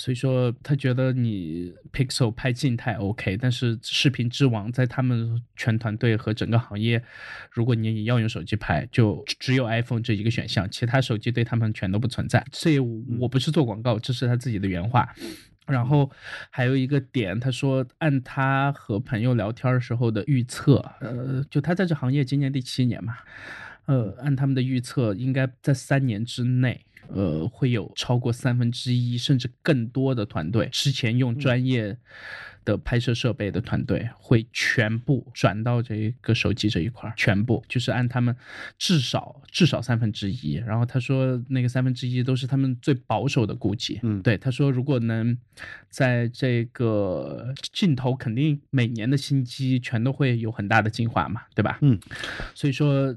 [0.00, 7.04] 所以说，他觉得你 Pixel 拍静态 OK，但是视频之王在他们全团队和整个行业，
[7.50, 12.42] 如果你要用手机拍，就只有 iPhone 这一个选项，其他手机对他们全都不存在。
[12.50, 15.14] 这我不是做广告，这是他自己的原话。
[15.66, 16.10] 然后
[16.48, 23.18] 还有一个点，他说按他和朋友聊天的时候的预测，呃，就他在这行业今年第七年嘛，
[23.84, 26.86] 呃，按他们的预测，应该在三年之内。
[27.14, 31.96] 呃，会有超过三分之一甚至更多的团队，之前用专业
[32.64, 38.36] 的拍摄设备的团队会全部转到这个手机这一块，全部就是按他们
[38.78, 40.54] 至少至少三分之一。
[40.54, 43.98] 然后他说那个三分之一都是他们最保守的估计。
[44.02, 45.36] 嗯对，他说如果能
[45.88, 51.78] 在这个镜头，肯定每年的新机全都会有很大的进化嘛，对吧？
[51.80, 51.98] 嗯，
[52.54, 53.16] 所以说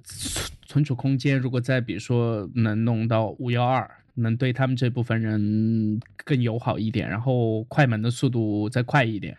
[0.73, 9.37] 存存储空间如果再比如说能弄到五幺二，能对他们这部分人更友好一点，然后快门的速度再快一点，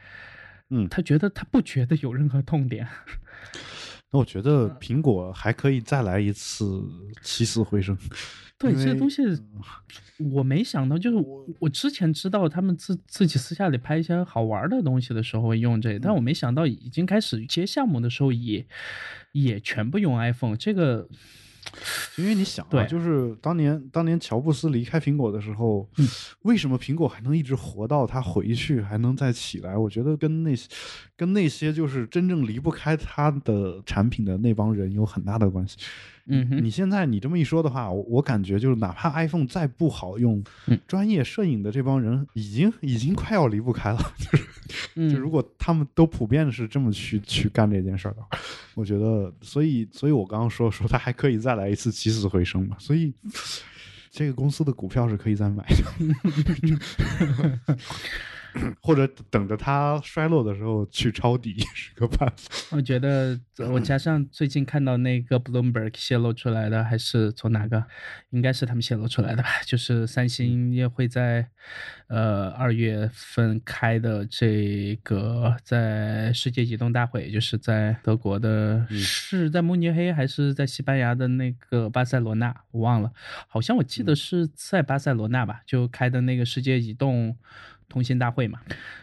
[0.70, 2.86] 嗯他觉得他不觉得有任何痛点。
[4.12, 6.80] 那我觉得嗯苹果还可以再来一次
[7.20, 7.98] 起死回生。
[8.56, 9.20] 对这些东西，
[10.32, 18.64] 我没想到，就是我我之前知道他们自自己私下里拍一些好玩的东西的时候会用这个，但我没想到已经开始接项目的时候也
[19.34, 21.08] 也全部用 iPhone，这个
[22.16, 26.06] 因为你想啊，就是当年当年乔布斯离开苹果的时候，嗯
[26.42, 29.76] 为什么苹果还能一直活到他回去，还能再起来？
[29.76, 30.68] 我觉得跟那些
[31.16, 35.76] 跟那些就是真正离不开他的产品的那帮人有很大的关系。
[36.26, 36.64] 嗯哼。
[36.64, 40.78] 你现在你这么一说的话，我我感觉就是哪怕 iPhone 再不好用，嗯。
[40.86, 43.98] 专业摄影的这帮人已经已经快要离不开了。
[44.18, 44.44] 就是
[44.96, 45.12] 嗯。
[45.12, 48.28] 就如果他们都普遍的是这么去去干这件事儿的话，
[48.74, 53.12] 我觉得，所以，所以我刚刚说说他还可以再来一次起死回生嘛，所以
[54.10, 57.58] 这个公司的股票是可以再买的，
[58.80, 62.76] 或者等着它衰落的时候去抄底 是个办法。
[62.76, 67.84] 我觉得呃我加上最近看到那个 Bloomberg 泄露出来的，还是从哪个？
[68.30, 69.48] 应该是他们泄露出来的吧？
[69.66, 71.48] 就是三星也会在
[72.08, 82.54] 呃二月份开的这个在世界移动大会，就是在德国的，是在慕尼黑还是在西班牙的那个巴塞罗那？
[82.70, 83.12] 我忘了，
[83.48, 87.36] 好像我记得是在巴塞罗那吧，就开的那个世界移动。
[87.88, 88.60] 通信大会嘛，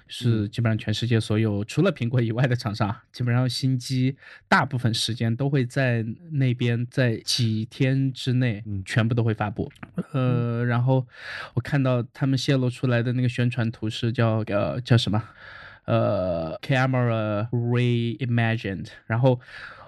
[0.08, 4.16] 是基本上全世界所有除了苹果以外的厂商，基本上新机
[4.48, 9.72] 大部分时间都会在那边，在几天之内嗯全部都会发布。
[10.12, 11.08] 呃，然后
[11.54, 15.24] 我看到他们泄露出来的那个宣传图是叫呃叫什么？
[15.86, 19.40] 呃，Camera Reimagined，然后。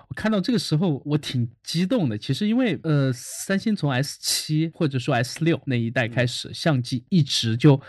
[0.09, 2.15] 我看到这个时候，我挺激动的。
[2.15, 7.81] 其实因为呃，三星从 S 七或者说 S 六那一代开始，相机一直就，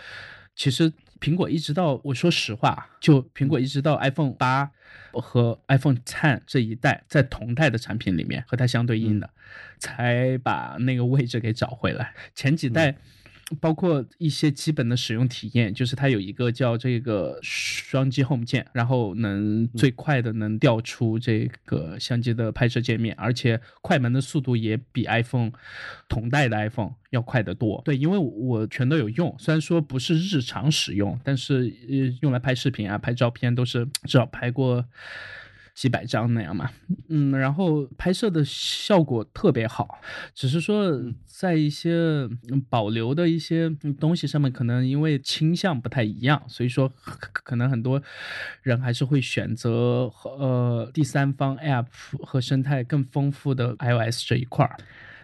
[0.55, 4.71] 其实苹果一直到我说实话，就苹果一直到 iPhone 八
[5.11, 9.29] 和 iPhone Ten 这一代，在同代的产品里面和它相对应的，
[9.77, 12.13] 才把那个位置给找回来。
[12.33, 12.95] 前几代。
[13.61, 25.51] 包括一些基本的使用体验，就是它有一个叫这个双击 Home 键，然后能最快的能调出这个相机的拍摄界面，而且快门的速度也比 iPhone
[26.09, 27.81] 同代的 iPhone 要快得多。
[27.85, 34.83] 对，因为我全都有用，虽然说不是日常使用，但是呃用来拍视频啊、拍照片都是至少拍过。
[35.75, 36.71] 几百张那样嘛，
[37.09, 39.99] 嗯，然后拍摄的效果特别好，
[40.33, 40.89] 只是说
[41.25, 42.27] 在一些
[42.69, 43.69] 保留的一些
[43.99, 46.91] 东西上面，可能因为倾向不太一样，所以说
[47.33, 48.01] 可能很多
[48.61, 51.87] 人还是会选择呃第三方 App
[52.23, 54.77] 和生态更丰富的 iOS 这一块儿。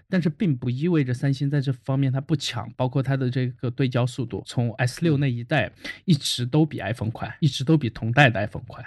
[0.10, 5.72] 但是并不意味着三星在这方面它不强，包括它的这个对焦速度，从 S 六那一代
[6.04, 8.84] 一直都比 iPhone 快，一直都比同代的 iPhone 快。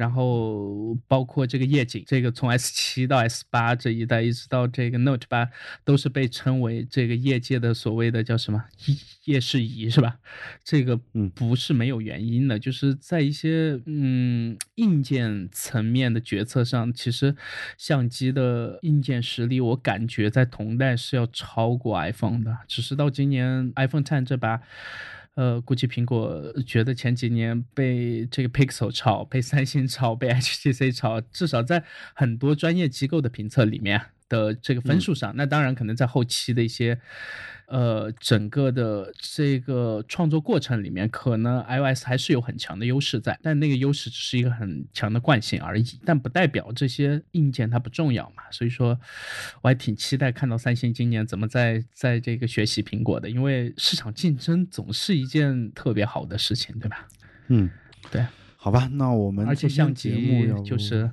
[0.00, 5.46] 然后包括这个夜景，这个从 S 七到 S 八这一代，一直到这个 Note 八，
[5.84, 8.64] 都是被称为这个业界的所谓的叫什么
[9.26, 10.16] 夜视仪，是吧？
[10.64, 10.96] 这个
[11.34, 17.36] 不是没有原因的，就是在一些嗯硬件层面的决策上，其实
[17.76, 24.62] 相机的硬件实力，我感觉在同代是要超过 iPhone 的，只是到今年 iPhone Ten 这把。
[25.36, 36.98] 呃，估计苹果觉得前几年被这个 Pixel 炒，被三星炒，被 HTC 炒，至少在很多专业机构的评测里面的这个分数上，那当然可能在后期的一些。
[37.72, 48.42] 呃，整个的这个创作过程里面，可能 iOS 还是有很强的优势在，但那个优势只是一个很强的惯性而已，但不代表这些硬件它不重要嘛。
[48.50, 48.98] 所以说，
[49.62, 57.06] 我还挺期待看到三星今年怎么在在这个学习苹果的，因为市场竞争总是一件特别好的事情，对吧？
[57.46, 57.70] 嗯，
[58.10, 58.26] 对，
[58.56, 61.08] 好吧，那我们而且相机就是。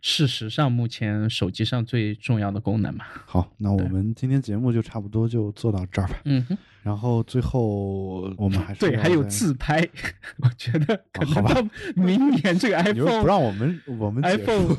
[0.00, 3.04] 事实上，目前手机上最重要的功能嘛。
[3.24, 6.20] 好，那我们今天节目就差不多就做到这儿吧。
[6.24, 6.56] 嗯哼。
[6.82, 9.80] 然后最后我们还是对，还有自拍，
[10.38, 14.76] 我觉得可能到明年这个 iPhone 不让我们我们 iPhone。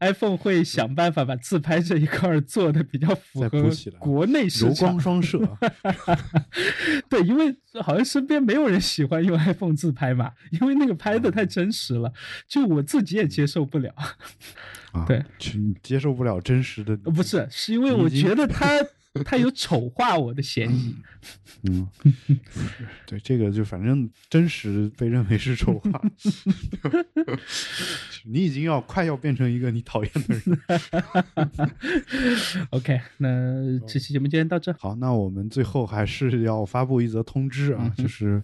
[0.00, 5.40] iPhone 会想办法把自拍这一块做的比较符合国内市场，柔光双摄。
[7.08, 12.12] 对，因为好像身边没有人喜欢用 iPhone 自拍嘛，因为那个拍的太真实了，
[12.48, 13.92] 就我自己也接受不了。
[14.92, 16.96] 啊，对，你接受不了真实的？
[16.96, 18.66] 不是，是因为我觉得他。
[19.24, 20.96] 他有丑化我的嫌疑，
[21.62, 21.88] 嗯，
[23.06, 26.02] 对，这个就反正真实被认为是丑化，
[28.26, 30.58] 你已经要快要变成一个你讨厌的人。
[32.70, 34.72] OK，那这期节目就先到这。
[34.74, 38.42] 好，那我们最后还是要发布一则通知啊，就是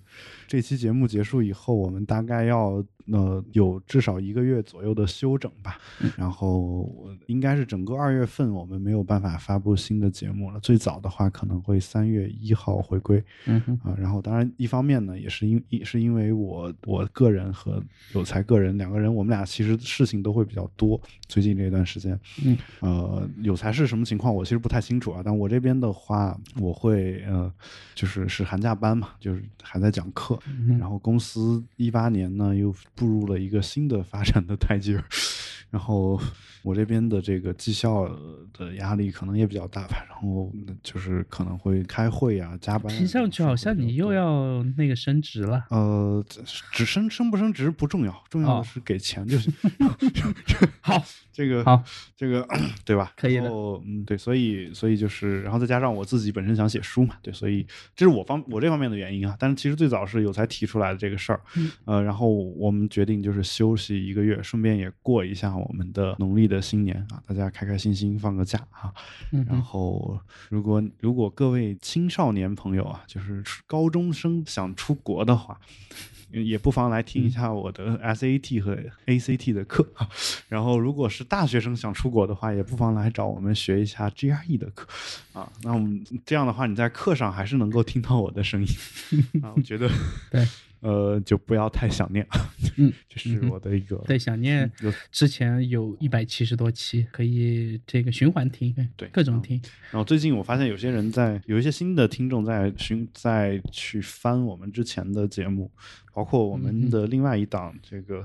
[0.51, 2.85] 这期节目结束以后，我们大概要。
[3.13, 5.81] 呃，有至少一个月左右的休整吧，
[6.17, 6.89] 然后
[7.27, 10.61] 应该是整个二月份我们没有办法发布新的节目了。
[10.61, 17.83] 最早的话可能会三月一号回归，嗯啊，然后当然一方面呢，也是因也是因为我我个人和
[18.15, 21.01] 有才个人两个人，我们俩其实事情都会比较多。
[21.27, 25.21] 最近这段时间，嗯，呃，有才是什么情况，我其实不太清楚啊。
[25.25, 27.53] 但我这边的话，我会呃，
[27.97, 30.39] 就是是寒假班嘛，就是还在讲课，
[30.79, 32.75] 然后公司一八年呢又。
[32.95, 35.03] 步入了一个新的发展的台阶，
[35.71, 36.21] 然后
[36.63, 38.09] 我这边的这个绩效
[38.53, 40.53] 的压力可能也比较大吧，然后
[40.83, 42.93] 就是可能会开会啊、加班。
[42.93, 45.65] 听上去好像你又要那个升职了。
[45.71, 46.25] 呃，
[46.73, 49.53] 只升升不升职不重要，重要的是给钱就行。
[50.81, 51.03] 好。
[51.33, 51.83] 这个好，
[52.15, 52.47] 这个
[52.85, 53.13] 对吧？
[53.17, 53.49] 可以的。
[53.49, 59.35] 嗯，对，所以所以就是，然后再加上我自己本身想写书嘛，对，所以这是我方我这方面的原因啊。
[59.39, 61.41] 但是其实最早是有才提出来的这个事儿，
[61.87, 68.93] 呃，然后我们决定就是休息一个月，顺便也过一下我们的农历的新年啊，大家开开心心放个假啊。
[69.31, 70.21] 然后
[70.51, 75.59] 如果如果各位青少年朋友啊，就是高中生想出国的话。
[76.33, 79.85] 也不妨来听一下我的 SAT 和 ACT 的课，
[80.49, 84.87] 然后如果是大学生想出国的话，也不妨来找我们学一下 GRE 的课，
[85.33, 88.69] 啊，那我们这样的话，你在课上还是能够听到我的声音，
[89.43, 89.91] 啊，我觉得
[90.31, 90.47] 对。
[90.81, 92.27] 呃，就不要太想念，
[92.77, 94.71] 嗯，这是我的一个对想念。
[95.13, 99.61] 之前有一百七十多期，可以这个循环听，对，各种听。
[99.91, 105.71] 然后最近我发现有些人在有一些新的听众在寻在去翻我们之前的节目，
[106.15, 108.25] 包括我们的另外一档这个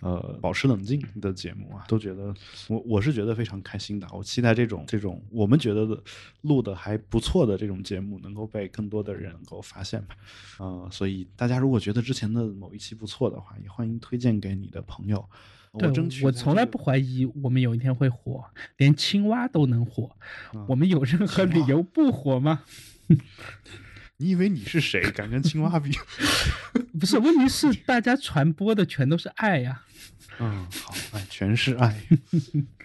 [0.00, 2.34] 呃保持冷静的节目啊，都觉得
[2.68, 4.08] 我我是觉得非常开心的。
[4.12, 6.02] 我期待这种这种我们觉得的
[6.40, 10.16] 录的还不错的这种节目能够被更多的人能够发现吧。
[10.58, 15.28] 呃，所以大家如果觉觉得之前的某一期不错的话，也欢迎推荐给你的朋友。
[15.72, 18.44] 我争取，我从来不怀疑我们有一天会火，
[18.76, 20.08] 连青蛙都能火，
[20.68, 22.62] 我们有任何理由不火吗？
[24.20, 25.90] 你以为你是谁，敢跟青蛙比？
[27.00, 29.80] 不是，问题是大家传播的全都是爱呀。
[30.38, 31.98] 嗯，好，爱全是爱，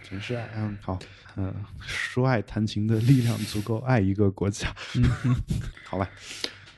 [0.01, 0.49] 全是爱。
[0.55, 0.97] 嗯，好，
[1.35, 1.53] 嗯，
[1.85, 4.73] 说爱弹琴的力量足够爱一个国家。
[4.95, 5.03] 嗯
[5.83, 6.09] 好吧。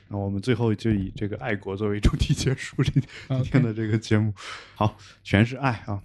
[0.08, 4.34] 那我们最后就以这个爱国作为主题结束这今天的这个节目。
[4.74, 6.02] 好，全是爱啊！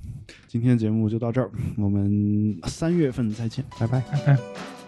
[0.47, 4.82] 今天节目就到这儿，我们三月份再见，拜拜，拜拜。